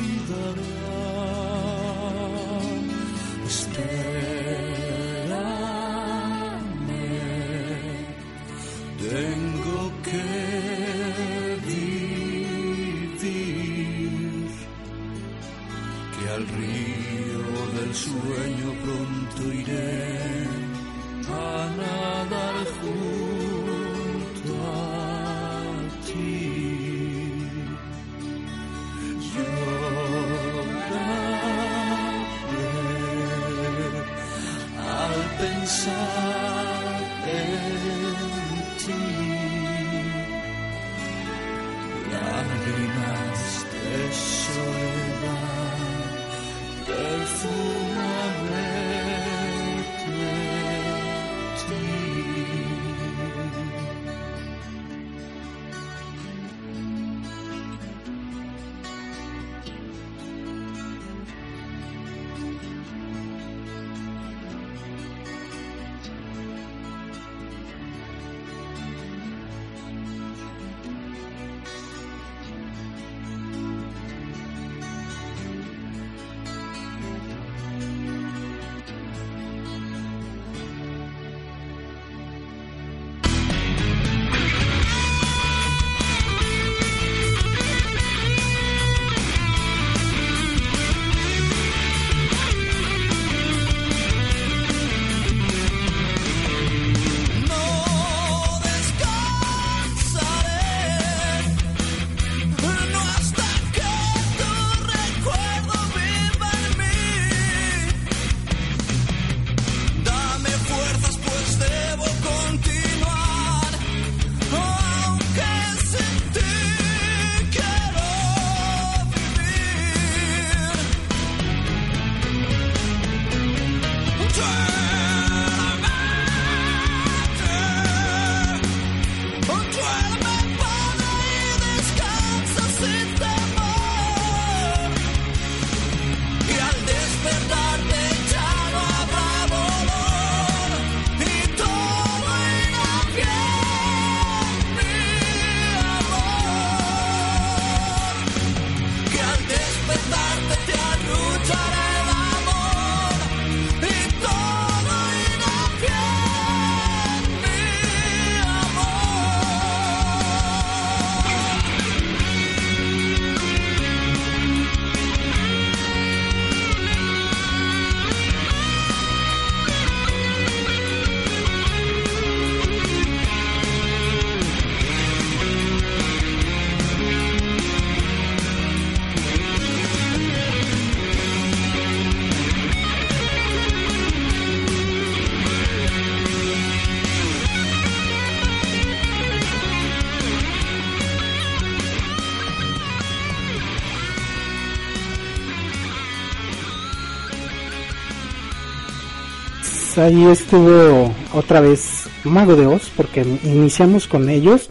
Ahí 199.99 200.24
estuvo 200.26 201.12
otra 201.32 201.61
vez 201.61 202.09
Mago 202.24 202.57
de 202.57 202.66
Oz, 202.66 202.90
porque 202.96 203.22
iniciamos 203.42 204.07
con 204.07 204.28
ellos. 204.28 204.70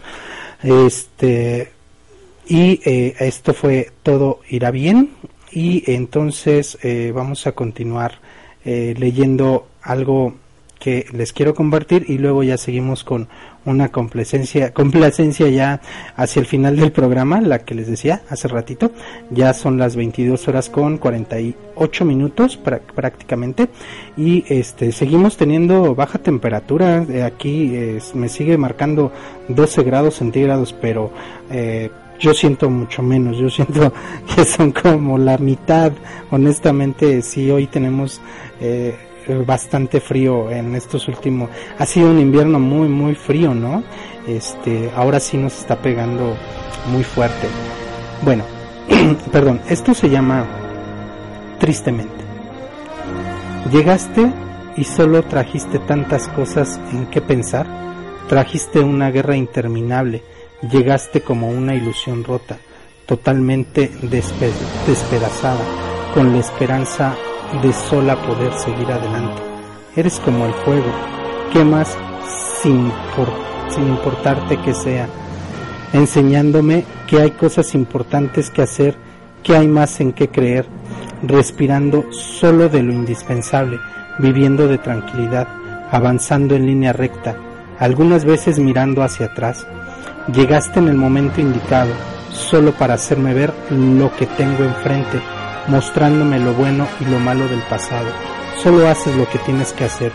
Este, 0.62 1.72
y 2.46 2.80
eh, 2.84 3.14
esto 3.20 3.54
fue 3.54 3.92
Todo 4.02 4.40
irá 4.48 4.70
bien. 4.70 5.10
Y 5.50 5.90
entonces 5.90 6.78
eh, 6.82 7.12
vamos 7.14 7.46
a 7.46 7.52
continuar 7.52 8.20
eh, 8.64 8.94
leyendo 8.98 9.68
algo 9.82 10.34
que 10.78 11.06
les 11.12 11.32
quiero 11.32 11.54
compartir 11.54 12.04
y 12.08 12.18
luego 12.18 12.42
ya 12.42 12.56
seguimos 12.56 13.04
con 13.04 13.28
una 13.64 13.88
complacencia, 13.88 14.72
complacencia 14.72 15.48
ya 15.48 15.80
hacia 16.16 16.40
el 16.40 16.46
final 16.46 16.76
del 16.76 16.92
programa, 16.92 17.40
la 17.40 17.60
que 17.60 17.74
les 17.74 17.88
decía 17.88 18.22
hace 18.28 18.48
ratito. 18.48 18.92
Ya 19.30 19.52
son 19.54 19.78
las 19.78 19.96
22 19.96 20.48
horas 20.48 20.70
con 20.70 20.98
48 20.98 22.04
minutos 22.04 22.56
prácticamente 22.56 23.68
y 24.16 24.44
este 24.48 24.92
seguimos 24.92 25.36
teniendo 25.36 25.94
baja 25.94 26.18
temperatura. 26.18 27.04
Eh, 27.08 27.22
aquí 27.22 27.98
me 28.14 28.28
sigue 28.28 28.56
marcando 28.56 29.12
12 29.48 29.82
grados 29.82 30.14
centígrados, 30.14 30.72
pero 30.72 31.10
eh, 31.50 31.90
yo 32.18 32.34
siento 32.34 32.68
mucho 32.68 33.02
menos, 33.02 33.38
yo 33.38 33.48
siento 33.48 33.92
que 34.34 34.44
son 34.44 34.72
como 34.72 35.18
la 35.18 35.38
mitad, 35.38 35.92
honestamente, 36.30 37.22
si 37.22 37.50
hoy 37.50 37.66
tenemos 37.66 38.20
eh, 38.60 38.96
bastante 39.46 40.00
frío 40.00 40.50
en 40.50 40.74
estos 40.74 41.08
últimos 41.08 41.50
ha 41.78 41.86
sido 41.86 42.10
un 42.10 42.18
invierno 42.18 42.58
muy 42.58 42.88
muy 42.88 43.14
frío 43.14 43.54
no 43.54 43.82
este 44.26 44.90
ahora 44.96 45.20
sí 45.20 45.36
nos 45.36 45.58
está 45.58 45.76
pegando 45.76 46.36
muy 46.90 47.04
fuerte. 47.04 47.46
Bueno 48.22 48.44
perdón 49.32 49.60
esto 49.68 49.94
se 49.94 50.08
llama 50.10 50.46
tristemente. 51.58 52.24
Llegaste 53.70 54.32
y 54.76 54.84
solo 54.84 55.22
trajiste 55.24 55.78
tantas 55.80 56.28
cosas 56.28 56.80
en 56.92 57.06
qué 57.06 57.20
pensar. 57.20 57.66
Trajiste 58.28 58.80
una 58.80 59.10
guerra 59.10 59.36
interminable. 59.36 60.22
Llegaste 60.70 61.20
como 61.20 61.48
una 61.48 61.74
ilusión 61.74 62.24
rota 62.24 62.58
totalmente 63.06 63.90
despedazada 64.02 65.64
con 66.14 66.32
la 66.32 66.38
esperanza 66.38 67.16
de 67.62 67.72
sola 67.72 68.16
poder 68.16 68.52
seguir 68.54 68.90
adelante. 68.90 69.42
Eres 69.96 70.20
como 70.20 70.46
el 70.46 70.52
fuego, 70.64 70.90
quemas 71.52 71.96
sin, 72.60 72.92
sin 73.68 73.88
importarte 73.88 74.58
que 74.58 74.74
sea, 74.74 75.08
enseñándome 75.92 76.84
que 77.06 77.20
hay 77.20 77.30
cosas 77.32 77.74
importantes 77.74 78.50
que 78.50 78.62
hacer, 78.62 78.96
que 79.42 79.56
hay 79.56 79.66
más 79.66 80.00
en 80.00 80.12
qué 80.12 80.28
creer, 80.28 80.66
respirando 81.22 82.12
solo 82.12 82.68
de 82.68 82.82
lo 82.82 82.92
indispensable, 82.92 83.78
viviendo 84.18 84.68
de 84.68 84.78
tranquilidad, 84.78 85.48
avanzando 85.90 86.54
en 86.54 86.66
línea 86.66 86.92
recta, 86.92 87.36
algunas 87.78 88.24
veces 88.24 88.58
mirando 88.58 89.02
hacia 89.02 89.26
atrás. 89.26 89.66
Llegaste 90.32 90.78
en 90.78 90.88
el 90.88 90.96
momento 90.96 91.40
indicado, 91.40 91.92
solo 92.30 92.72
para 92.72 92.94
hacerme 92.94 93.32
ver 93.32 93.52
lo 93.70 94.14
que 94.16 94.26
tengo 94.26 94.64
enfrente 94.64 95.20
mostrándome 95.66 96.38
lo 96.38 96.54
bueno 96.54 96.86
y 97.00 97.04
lo 97.06 97.18
malo 97.18 97.48
del 97.48 97.62
pasado. 97.62 98.06
Solo 98.62 98.88
haces 98.88 99.14
lo 99.16 99.28
que 99.28 99.38
tienes 99.38 99.72
que 99.72 99.84
hacer. 99.84 100.12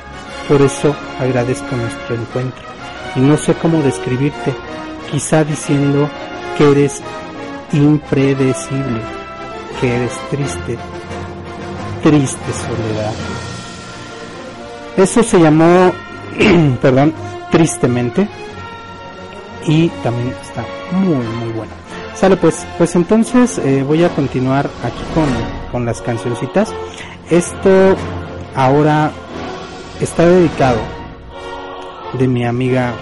Por 0.48 0.62
eso 0.62 0.96
agradezco 1.20 1.76
nuestro 1.76 2.16
encuentro. 2.16 2.64
Y 3.16 3.20
no 3.20 3.38
sé 3.38 3.54
cómo 3.54 3.82
describirte, 3.82 4.54
quizá 5.12 5.44
diciendo 5.44 6.10
que 6.58 6.72
eres 6.72 7.02
impredecible, 7.72 9.02
que 9.80 9.96
eres 9.96 10.14
triste, 10.30 10.78
triste 12.02 12.54
soledad. 12.54 13.14
Eso 14.98 15.24
se 15.24 15.40
llamó, 15.40 15.92
perdón, 16.82 17.14
tristemente 17.52 18.28
y 19.66 19.90
también 20.04 20.34
está 20.42 20.66
muy 20.92 21.26
muy 21.26 21.52
bueno. 21.54 21.83
Sale 22.16 22.38
pues, 22.38 22.66
pues 22.78 22.96
entonces 22.96 23.58
eh, 23.58 23.84
voy 23.84 24.04
a 24.04 24.10
continuar 24.10 24.70
aquí 24.84 25.04
con, 25.14 25.28
con 25.72 25.86
las 25.86 26.02
cancioncitas. 26.02 26.74
Esto 27.30 27.96
ahora 28.56 29.12
está 30.00 30.26
dedicado 30.26 30.80
de 32.14 32.28
mi 32.28 32.46
amiga 32.46 32.94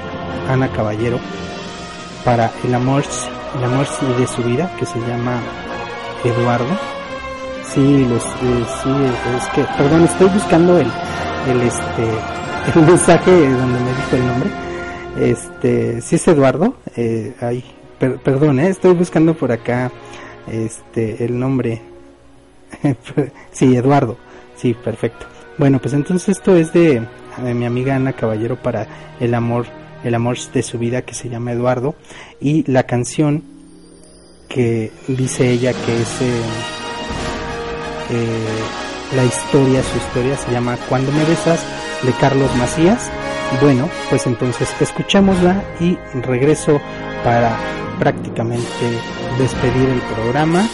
Ana 0.49 0.69
Caballero 0.69 1.19
para 2.23 2.51
el 2.63 2.73
amor, 2.73 3.03
el 3.57 3.63
amor 3.63 3.87
de 4.17 4.27
su 4.27 4.43
vida 4.43 4.71
que 4.79 4.85
se 4.85 4.99
llama 4.99 5.39
Eduardo. 6.23 6.77
Sí, 7.73 8.05
los, 8.05 8.23
eh, 8.23 8.65
sí, 8.83 8.89
es 9.37 9.47
que, 9.49 9.63
perdón, 9.77 10.03
estoy 10.03 10.27
buscando 10.29 10.77
el, 10.77 10.87
el 11.49 11.61
este, 11.61 12.09
el 12.75 12.81
mensaje 12.85 13.31
donde 13.31 13.79
me 13.79 13.89
dijo 13.89 14.15
el 14.15 14.27
nombre. 14.27 14.49
Este, 15.19 16.01
sí 16.01 16.15
es 16.15 16.27
Eduardo, 16.27 16.75
eh, 16.95 17.35
ahí 17.41 17.63
perdón, 18.23 18.59
¿eh? 18.59 18.69
estoy 18.69 18.93
buscando 18.93 19.33
por 19.33 19.51
acá 19.51 19.91
este 20.51 21.23
el 21.23 21.37
nombre. 21.37 21.81
sí, 23.51 23.75
Eduardo. 23.75 24.17
Sí, 24.55 24.73
perfecto. 24.73 25.25
Bueno, 25.57 25.79
pues 25.79 25.93
entonces 25.93 26.29
esto 26.29 26.55
es 26.55 26.73
de, 26.73 27.05
mi 27.43 27.65
amiga 27.65 27.95
Ana 27.95 28.13
Caballero 28.13 28.55
para 28.55 28.87
el 29.19 29.33
amor, 29.33 29.65
el 30.03 30.15
amor 30.15 30.37
de 30.53 30.63
su 30.63 30.79
vida 30.79 31.03
que 31.03 31.13
se 31.13 31.29
llama 31.29 31.51
Eduardo 31.51 31.95
y 32.39 32.69
la 32.71 32.83
canción 32.83 33.43
que 34.47 34.91
dice 35.07 35.49
ella 35.49 35.73
que 35.73 36.01
es 36.01 36.21
eh, 36.21 36.41
eh, 38.11 39.15
la 39.15 39.23
historia, 39.23 39.83
su 39.83 39.97
historia 39.97 40.37
se 40.37 40.51
llama 40.51 40.77
Cuando 40.89 41.11
me 41.11 41.23
besas 41.25 41.63
de 42.03 42.11
Carlos 42.13 42.53
Macías. 42.57 43.11
Bueno, 43.59 43.89
pues 44.09 44.25
entonces 44.27 44.69
escuchémosla 44.79 45.61
y 45.79 45.97
regreso 46.21 46.79
para 47.23 47.55
prácticamente 47.99 48.63
despedir 49.37 49.89
el 49.89 50.01
programa 50.15 50.67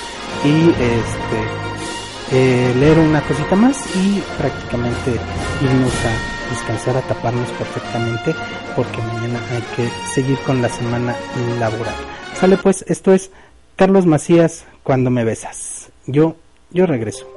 y 0.46 0.70
este 0.70 1.68
eh, 2.32 2.74
leer 2.80 3.00
una 3.00 3.22
cosita 3.22 3.56
más 3.56 3.78
y 3.96 4.22
prácticamente 4.38 5.12
irnos 5.62 5.94
a 6.06 6.54
descansar, 6.54 6.98
a 6.98 7.02
taparnos 7.02 7.50
perfectamente 7.52 8.36
porque 8.76 9.02
mañana 9.02 9.40
hay 9.52 9.64
que 9.76 9.90
seguir 10.14 10.38
con 10.46 10.62
la 10.62 10.70
semana 10.70 11.16
laboral. 11.60 11.96
Sale 12.40 12.58
pues, 12.58 12.86
esto 12.88 13.14
es 13.14 13.32
Carlos 13.76 14.06
Macías 14.06 14.66
cuando 14.84 15.10
me 15.10 15.24
besas. 15.24 15.90
Yo, 16.06 16.36
yo 16.72 16.86
regreso. 16.86 17.37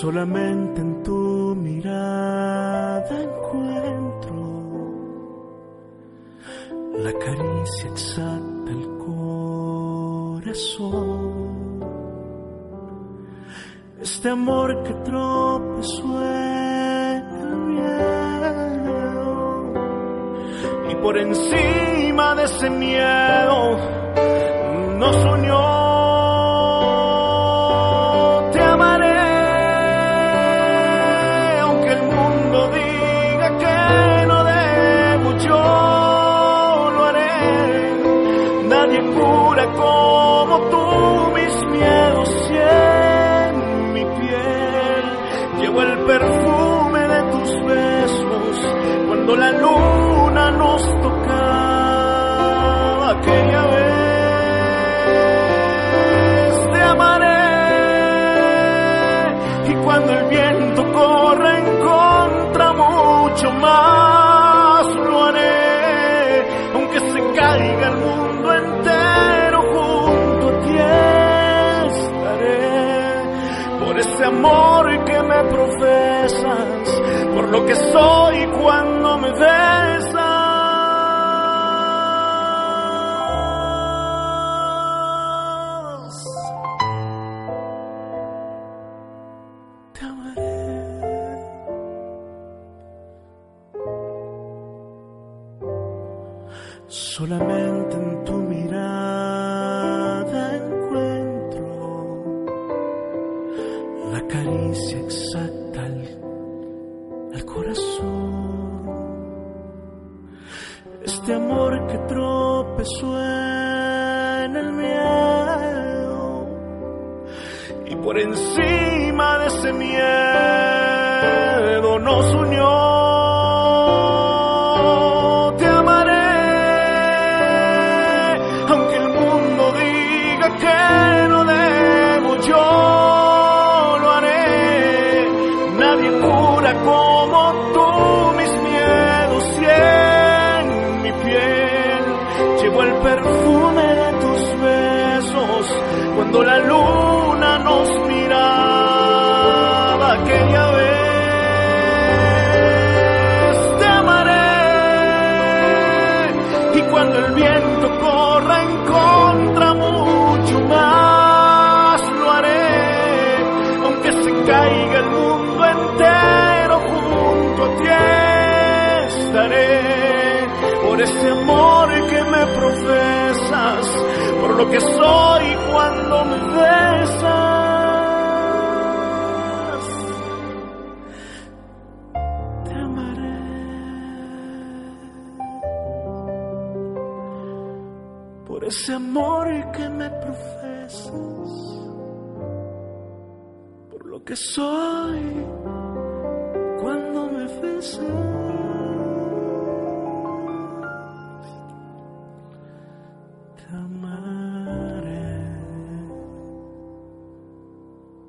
Solamente 0.00 0.80
en 0.80 1.02
tu 1.02 1.56
mirada 1.56 3.20
encuentro 3.20 4.36
la 6.98 7.12
caricia 7.14 7.90
exacta 7.90 8.70
al 8.70 8.86
corazón. 10.46 11.08
Este 14.00 14.28
amor 14.28 14.84
que 14.84 14.94
tropezó 14.94 16.22
en 16.22 16.58
y 20.90 20.94
por 20.94 21.18
encima 21.18 22.36
de 22.36 22.44
ese 22.44 22.70
miedo 22.70 23.78
nos 24.96 25.16
unió. 25.24 25.77
Mucho 63.58 63.66
más 63.66 64.86
lo 64.94 65.24
haré, 65.24 66.46
aunque 66.74 67.00
se 67.00 67.20
caiga 67.34 67.88
el 67.88 67.96
mundo 67.96 68.54
entero 68.54 69.62
junto 69.62 70.48
a 70.48 70.60
ti 70.60 70.76
estaré, 71.96 73.22
por 73.84 73.98
ese 73.98 74.24
amor 74.24 75.04
que 75.04 75.22
me 75.22 75.44
profesas, 75.44 77.02
por 77.34 77.48
lo 77.48 77.66
que 77.66 77.74
soy 77.74 78.46
cuando 78.60 79.18
me 79.18 79.30
besas. 79.32 79.97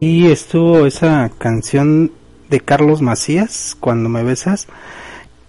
Y 0.02 0.28
estuvo 0.28 0.86
esa 0.86 1.30
canción 1.38 2.12
de 2.50 2.62
Carlos 2.62 3.02
Macías, 3.02 3.76
Cuando 3.80 4.08
me 4.08 4.24
besas. 4.24 4.68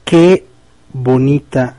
Qué 0.04 0.44
bonita, 0.92 1.76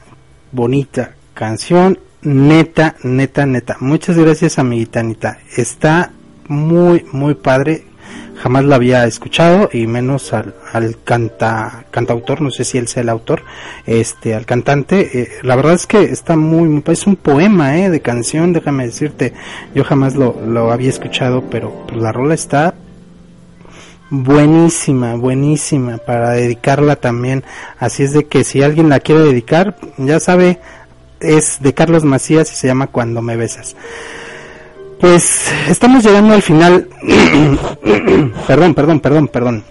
bonita 0.51 1.15
canción. 1.33 1.99
Neta, 2.21 2.95
neta, 3.03 3.45
neta. 3.45 3.77
Muchas 3.81 4.17
gracias, 4.17 4.57
amiguita 4.57 5.01
Anita. 5.01 5.39
Está 5.57 6.13
muy, 6.47 7.05
muy 7.11 7.35
padre. 7.35 7.85
Jamás 8.41 8.65
la 8.65 8.75
había 8.75 9.05
escuchado 9.05 9.69
y 9.71 9.85
menos 9.85 10.33
al, 10.33 10.55
al 10.73 10.97
canta, 11.03 11.85
cantautor, 11.91 12.41
no 12.41 12.49
sé 12.49 12.63
si 12.63 12.79
él 12.79 12.87
sea 12.87 13.03
el 13.03 13.09
autor, 13.09 13.43
este, 13.85 14.33
al 14.33 14.47
cantante. 14.47 15.21
Eh, 15.21 15.29
la 15.43 15.55
verdad 15.55 15.73
es 15.73 15.85
que 15.85 16.01
está 16.05 16.35
muy, 16.35 16.81
es 16.87 17.05
un 17.05 17.17
poema, 17.17 17.77
eh, 17.77 17.91
de 17.91 18.01
canción, 18.01 18.51
déjame 18.51 18.85
decirte. 18.85 19.33
Yo 19.75 19.83
jamás 19.83 20.15
lo, 20.15 20.41
lo 20.43 20.71
había 20.71 20.89
escuchado, 20.89 21.43
pero 21.51 21.85
la 21.95 22.11
rola 22.11 22.33
está 22.33 22.73
buenísima, 24.09 25.15
buenísima 25.15 25.99
para 25.99 26.31
dedicarla 26.31 26.95
también. 26.95 27.43
Así 27.77 28.01
es 28.01 28.13
de 28.13 28.25
que 28.25 28.43
si 28.43 28.63
alguien 28.63 28.89
la 28.89 29.01
quiere 29.01 29.21
dedicar, 29.21 29.77
ya 29.97 30.19
sabe, 30.19 30.59
es 31.19 31.61
de 31.61 31.73
Carlos 31.75 32.03
Macías 32.03 32.51
y 32.51 32.55
se 32.55 32.67
llama 32.67 32.87
Cuando 32.87 33.21
me 33.21 33.35
besas. 33.37 33.75
Pues 35.01 35.51
estamos 35.67 36.03
llegando 36.03 36.33
al 36.35 36.41
final. 36.43 36.87
perdón, 38.47 38.73
perdón, 38.75 38.99
perdón, 38.99 39.27
perdón. 39.27 39.63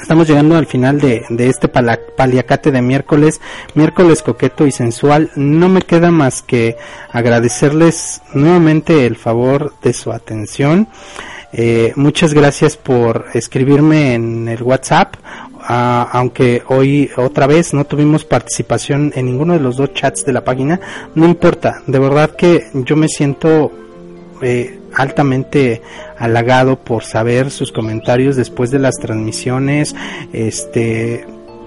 Estamos 0.00 0.28
llegando 0.28 0.56
al 0.56 0.66
final 0.66 1.00
de, 1.00 1.24
de 1.30 1.48
este 1.48 1.68
pala- 1.68 1.98
paliacate 2.16 2.70
de 2.70 2.82
miércoles, 2.82 3.40
miércoles 3.74 4.22
coqueto 4.22 4.66
y 4.66 4.72
sensual. 4.72 5.30
No 5.36 5.68
me 5.70 5.80
queda 5.82 6.10
más 6.10 6.42
que 6.42 6.76
agradecerles 7.12 8.20
nuevamente 8.34 9.06
el 9.06 9.16
favor 9.16 9.72
de 9.82 9.92
su 9.94 10.12
atención. 10.12 10.88
Eh, 11.52 11.92
muchas 11.96 12.34
gracias 12.34 12.76
por 12.76 13.26
escribirme 13.32 14.14
en 14.14 14.48
el 14.48 14.62
WhatsApp. 14.62 15.14
Ah, 15.68 16.08
aunque 16.12 16.62
hoy 16.68 17.10
otra 17.16 17.46
vez 17.46 17.72
no 17.72 17.84
tuvimos 17.86 18.24
participación 18.24 19.12
en 19.14 19.26
ninguno 19.26 19.54
de 19.54 19.60
los 19.60 19.76
dos 19.78 19.94
chats 19.94 20.24
de 20.26 20.32
la 20.32 20.44
página, 20.44 20.78
no 21.14 21.24
importa. 21.24 21.82
De 21.86 21.98
verdad 21.98 22.36
que 22.36 22.64
yo 22.74 22.96
me 22.96 23.08
siento 23.08 23.72
altamente 24.94 25.82
halagado 26.18 26.76
por 26.76 27.04
saber 27.04 27.50
sus 27.50 27.72
comentarios 27.72 28.36
después 28.36 28.70
de 28.70 28.78
las 28.78 28.96
transmisiones, 28.96 29.94
este, 30.32 31.26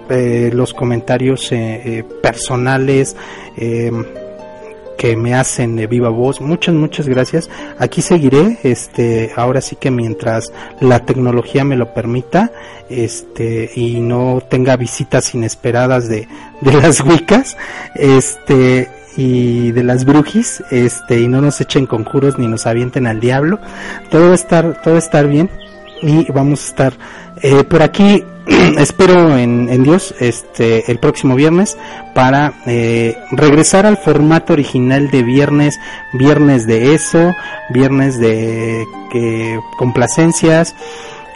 eh, 0.10 0.50
los 0.54 0.74
comentarios 0.74 1.52
eh, 1.52 1.82
eh, 1.86 2.04
personales 2.22 3.16
eh, 3.58 3.92
que 4.98 5.16
me 5.16 5.34
hacen 5.34 5.78
de 5.78 5.88
viva 5.88 6.10
voz. 6.10 6.42
Muchas, 6.42 6.76
muchas 6.76 7.08
gracias. 7.08 7.50
Aquí 7.78 8.02
seguiré, 8.02 8.58
este, 8.64 9.32
ahora 9.36 9.62
sí 9.62 9.78
que 9.78 9.92
mientras 9.92 10.52
la 10.82 11.06
tecnología 11.06 11.64
me 11.64 11.78
lo 11.78 11.94
permita, 11.94 12.52
este, 12.90 13.72
y 13.76 14.02
no 14.02 14.42
tenga 14.50 14.76
visitas 14.76 15.34
inesperadas 15.34 16.10
de, 16.10 16.28
de 16.60 16.74
las 16.74 17.00
wicas, 17.02 17.56
este, 17.96 18.90
y 19.20 19.74
de 19.74 19.84
las 19.84 20.06
brujis, 20.06 20.64
este, 20.72 21.20
y 21.20 21.28
no 21.28 21.42
nos 21.42 21.60
echen 21.60 21.86
conjuros 21.86 22.40
ni 22.40 22.48
nos 22.48 22.66
avienten 22.66 23.06
al 23.06 23.20
diablo. 23.20 23.60
Todo 24.10 24.28
va 24.28 24.32
a 24.32 24.36
estar, 24.36 24.82
todo 24.82 24.94
va 24.94 25.00
a 25.00 25.04
estar 25.04 25.28
bien 25.28 25.50
y 26.02 26.32
vamos 26.32 26.64
a 26.64 26.68
estar 26.68 26.94
eh, 27.42 27.66
por 27.66 27.82
aquí 27.82 28.24
espero 28.78 29.38
en, 29.38 29.84
Dios 29.84 30.16
este 30.22 30.90
el 30.90 30.98
próximo 31.00 31.36
viernes 31.36 31.78
para 32.16 32.54
eh, 32.66 33.18
regresar 33.32 33.86
al 33.86 33.98
formato 33.98 34.54
original 34.54 35.12
de 35.12 35.24
viernes 35.24 35.78
viernes 36.14 36.66
de 36.66 36.96
eso 36.96 37.36
viernes 37.70 38.18
de 38.18 38.86
que 39.12 39.60
complacencias 39.78 40.74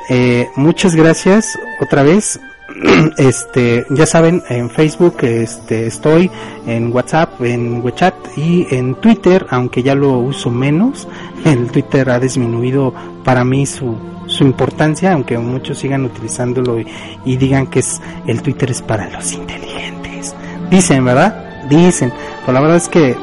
eh, 0.09 0.47
muchas 0.55 0.95
gracias 0.95 1.59
otra 1.81 2.03
vez 2.03 2.39
este 3.17 3.85
ya 3.89 4.05
saben 4.05 4.43
en 4.49 4.69
Facebook 4.69 5.17
este 5.21 5.87
estoy 5.87 6.29
en 6.65 6.93
WhatsApp 6.93 7.41
en 7.41 7.83
WeChat 7.83 8.15
y 8.37 8.67
en 8.71 8.95
Twitter 8.95 9.45
aunque 9.49 9.83
ya 9.83 9.95
lo 9.95 10.17
uso 10.19 10.49
menos. 10.49 11.07
El 11.45 11.71
Twitter 11.71 12.09
ha 12.09 12.19
disminuido 12.19 12.93
para 13.23 13.43
mí 13.43 13.65
su 13.65 13.95
su 14.25 14.43
importancia 14.45 15.11
aunque 15.11 15.37
muchos 15.37 15.77
sigan 15.79 16.05
utilizándolo 16.05 16.79
y, 16.79 16.87
y 17.25 17.35
digan 17.35 17.67
que 17.67 17.79
es 17.79 18.01
el 18.25 18.41
Twitter 18.41 18.71
es 18.71 18.81
para 18.81 19.09
los 19.09 19.33
inteligentes. 19.33 20.33
Dicen 20.69 21.03
verdad 21.03 21.67
dicen. 21.69 22.11
Pero 22.41 22.53
la 22.53 22.61
verdad 22.61 22.77
es 22.77 22.89
que 22.89 23.15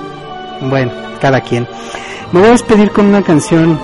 bueno 0.69 0.93
cada 1.21 1.41
quien. 1.41 1.67
Me 2.33 2.41
voy 2.41 2.49
a 2.49 2.53
despedir 2.53 2.91
con 2.93 3.07
una 3.07 3.23
canción 3.23 3.79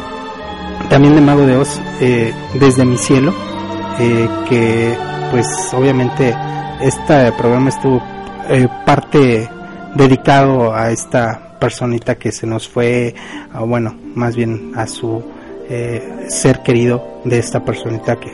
también 0.88 1.14
de 1.14 1.20
Mago 1.20 1.46
de 1.46 1.56
Oz 1.56 1.80
eh, 2.00 2.32
desde 2.54 2.84
mi 2.84 2.96
cielo 2.96 3.34
eh, 3.98 4.28
que 4.48 4.96
pues 5.30 5.46
obviamente 5.72 6.34
este 6.80 7.32
programa 7.32 7.70
estuvo 7.70 8.02
eh, 8.48 8.68
parte 8.84 9.48
dedicado 9.94 10.74
a 10.74 10.90
esta 10.90 11.58
personita 11.58 12.16
que 12.16 12.32
se 12.32 12.46
nos 12.46 12.68
fue, 12.68 13.14
bueno, 13.66 13.96
más 14.14 14.36
bien 14.36 14.72
a 14.76 14.86
su 14.86 15.22
eh, 15.68 16.26
ser 16.28 16.62
querido 16.62 17.20
de 17.24 17.38
esta 17.38 17.64
personita 17.64 18.16
que, 18.16 18.32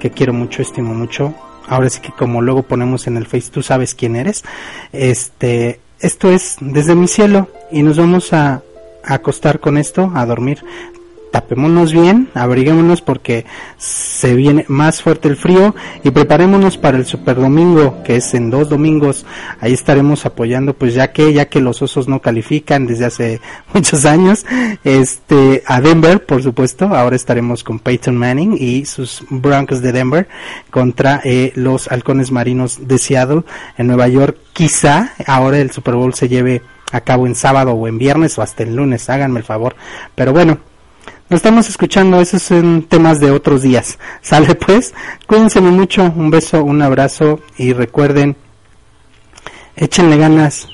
que 0.00 0.10
quiero 0.10 0.32
mucho, 0.32 0.62
estimo 0.62 0.94
mucho. 0.94 1.34
Ahora 1.68 1.88
sí 1.88 2.00
que 2.00 2.12
como 2.12 2.42
luego 2.42 2.62
ponemos 2.62 3.06
en 3.06 3.16
el 3.16 3.26
Face, 3.26 3.50
tú 3.50 3.62
sabes 3.62 3.94
quién 3.94 4.16
eres. 4.16 4.44
Este, 4.92 5.80
esto 6.00 6.30
es 6.30 6.56
desde 6.60 6.94
mi 6.94 7.08
cielo 7.08 7.48
y 7.70 7.82
nos 7.82 7.96
vamos 7.96 8.32
a 8.32 8.62
acostar 9.02 9.60
con 9.60 9.76
esto, 9.76 10.10
a 10.14 10.26
dormir 10.26 10.64
tapémonos 11.34 11.92
bien, 11.92 12.28
abriguémonos 12.34 13.02
porque 13.02 13.44
se 13.76 14.36
viene 14.36 14.64
más 14.68 15.02
fuerte 15.02 15.26
el 15.26 15.36
frío 15.36 15.74
y 16.04 16.12
preparémonos 16.12 16.78
para 16.78 16.96
el 16.96 17.06
Super 17.06 17.34
Domingo, 17.34 18.04
que 18.04 18.14
es 18.14 18.34
en 18.34 18.50
dos 18.50 18.68
domingos. 18.68 19.26
Ahí 19.58 19.72
estaremos 19.72 20.26
apoyando, 20.26 20.74
pues 20.74 20.94
ya 20.94 21.10
que, 21.10 21.32
ya 21.32 21.46
que 21.46 21.60
los 21.60 21.82
osos 21.82 22.06
no 22.06 22.20
califican 22.20 22.86
desde 22.86 23.06
hace 23.06 23.40
muchos 23.74 24.04
años, 24.04 24.46
este, 24.84 25.64
a 25.66 25.80
Denver, 25.80 26.24
por 26.24 26.40
supuesto. 26.40 26.84
Ahora 26.94 27.16
estaremos 27.16 27.64
con 27.64 27.80
Peyton 27.80 28.16
Manning 28.16 28.56
y 28.56 28.84
sus 28.84 29.24
Broncos 29.28 29.82
de 29.82 29.90
Denver 29.90 30.28
contra 30.70 31.20
eh, 31.24 31.50
los 31.56 31.90
halcones 31.90 32.30
marinos 32.30 32.86
de 32.86 32.96
Seattle 32.96 33.42
en 33.76 33.88
Nueva 33.88 34.06
York. 34.06 34.38
Quizá 34.52 35.14
ahora 35.26 35.58
el 35.58 35.72
Super 35.72 35.96
Bowl 35.96 36.14
se 36.14 36.28
lleve 36.28 36.62
a 36.92 37.00
cabo 37.00 37.26
en 37.26 37.34
sábado 37.34 37.72
o 37.72 37.88
en 37.88 37.98
viernes 37.98 38.38
o 38.38 38.42
hasta 38.42 38.62
el 38.62 38.76
lunes, 38.76 39.10
háganme 39.10 39.40
el 39.40 39.44
favor. 39.44 39.74
Pero 40.14 40.32
bueno, 40.32 40.60
nos 41.30 41.38
estamos 41.38 41.68
escuchando, 41.68 42.20
esos 42.20 42.42
son 42.42 42.82
temas 42.82 43.18
de 43.18 43.30
otros 43.30 43.62
días. 43.62 43.98
Sale 44.20 44.54
pues, 44.54 44.94
cuídense 45.26 45.60
mucho, 45.60 46.12
un 46.14 46.30
beso, 46.30 46.62
un 46.62 46.82
abrazo 46.82 47.40
y 47.56 47.72
recuerden, 47.72 48.36
échenle 49.74 50.18
ganas, 50.18 50.68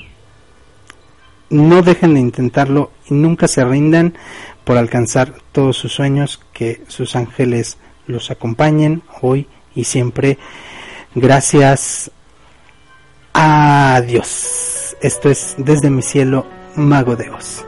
no 1.49 1.81
dejen 1.81 2.15
de 2.15 2.19
intentarlo 2.19 2.91
y 3.09 3.13
nunca 3.13 3.47
se 3.47 3.63
rindan 3.63 4.17
por 4.63 4.77
alcanzar 4.77 5.35
todos 5.51 5.77
sus 5.77 5.93
sueños, 5.93 6.41
que 6.53 6.83
sus 6.87 7.15
ángeles 7.15 7.77
los 8.07 8.29
acompañen 8.29 9.03
hoy 9.21 9.47
y 9.73 9.85
siempre. 9.85 10.37
Gracias 11.15 12.11
a 13.33 14.01
Dios. 14.05 14.95
Esto 15.01 15.29
es 15.29 15.55
desde 15.57 15.89
mi 15.89 16.01
cielo, 16.01 16.45
Mago 16.75 17.15
de 17.15 17.29
Oz. 17.29 17.65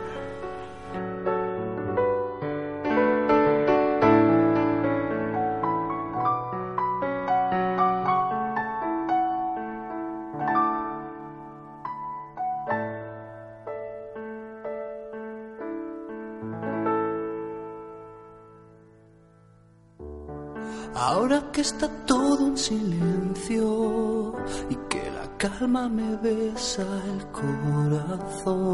Que 21.52 21.62
está 21.62 21.88
todo 22.06 22.48
en 22.48 22.58
silencio 22.58 24.34
y 24.70 24.76
que 24.90 25.10
la 25.10 25.38
calma 25.38 25.88
me 25.88 26.18
besa 26.18 26.86
el 27.16 27.26
corazón. 27.32 28.66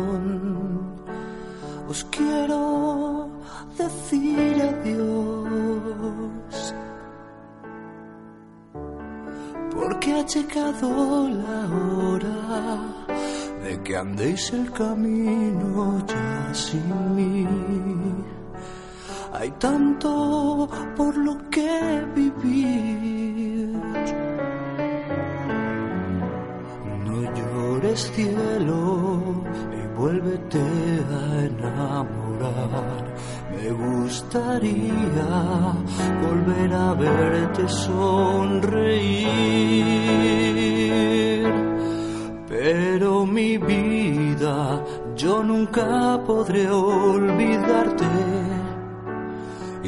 Os 1.88 2.04
quiero 2.06 3.30
decir 3.78 4.62
adiós. 4.62 5.54
Porque 9.72 10.14
ha 10.14 10.26
llegado 10.26 11.30
la 11.30 11.68
hora 11.86 12.40
de 13.64 13.82
que 13.84 13.96
andéis 13.96 14.54
el 14.54 14.72
camino 14.72 16.04
ya 16.08 16.54
sin 16.54 17.16
mí 17.16 17.48
tanto 19.52 20.70
por 20.96 21.16
lo 21.18 21.38
que 21.50 22.06
vivir. 22.16 23.80
No 27.06 27.22
llores 27.34 28.12
cielo 28.14 29.44
y 29.74 29.82
vuélvete 29.98 30.60
a 30.60 31.46
enamorar. 31.46 33.16
Me 33.52 33.72
gustaría 33.72 35.30
volver 36.22 36.74
a 36.74 36.94
verte 36.94 37.68
sonreír. 37.68 38.70
Pero 42.48 43.26
mi 43.26 43.58
vida, 43.58 44.84
yo 45.16 45.44
nunca 45.44 46.22
podré 46.26 46.70
olvidarte 46.70 48.09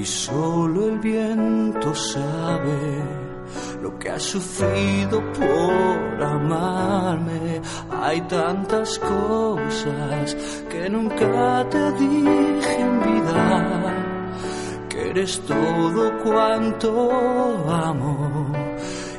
y 0.02 0.06
solo 0.06 0.90
el 0.90 0.98
viento 0.98 1.94
sabe 1.94 3.04
lo 3.84 4.00
que 4.00 4.10
has 4.10 4.24
sufrido 4.24 5.22
por 5.32 6.24
amarme. 6.24 7.62
Hay 7.92 8.22
tantas 8.22 8.98
cosas 8.98 10.36
que 10.72 10.90
nunca 10.90 11.68
te 11.70 11.92
dije 11.92 12.80
en 12.80 13.00
vida, 13.00 13.96
que 14.90 15.10
eres 15.12 15.40
todo 15.42 16.18
cuanto 16.24 17.70
amo. 17.70 18.52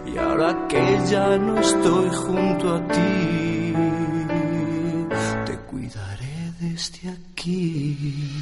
Y 0.05 0.18
ahora 0.18 0.66
que 0.66 0.99
ya 1.09 1.39
no 1.39 1.61
estoy 1.61 2.09
junto 2.11 2.74
a 2.74 2.89
ti, 2.89 3.74
te 5.47 5.59
cuidaré 5.70 6.53
desde 6.61 7.09
aquí. 7.11 8.33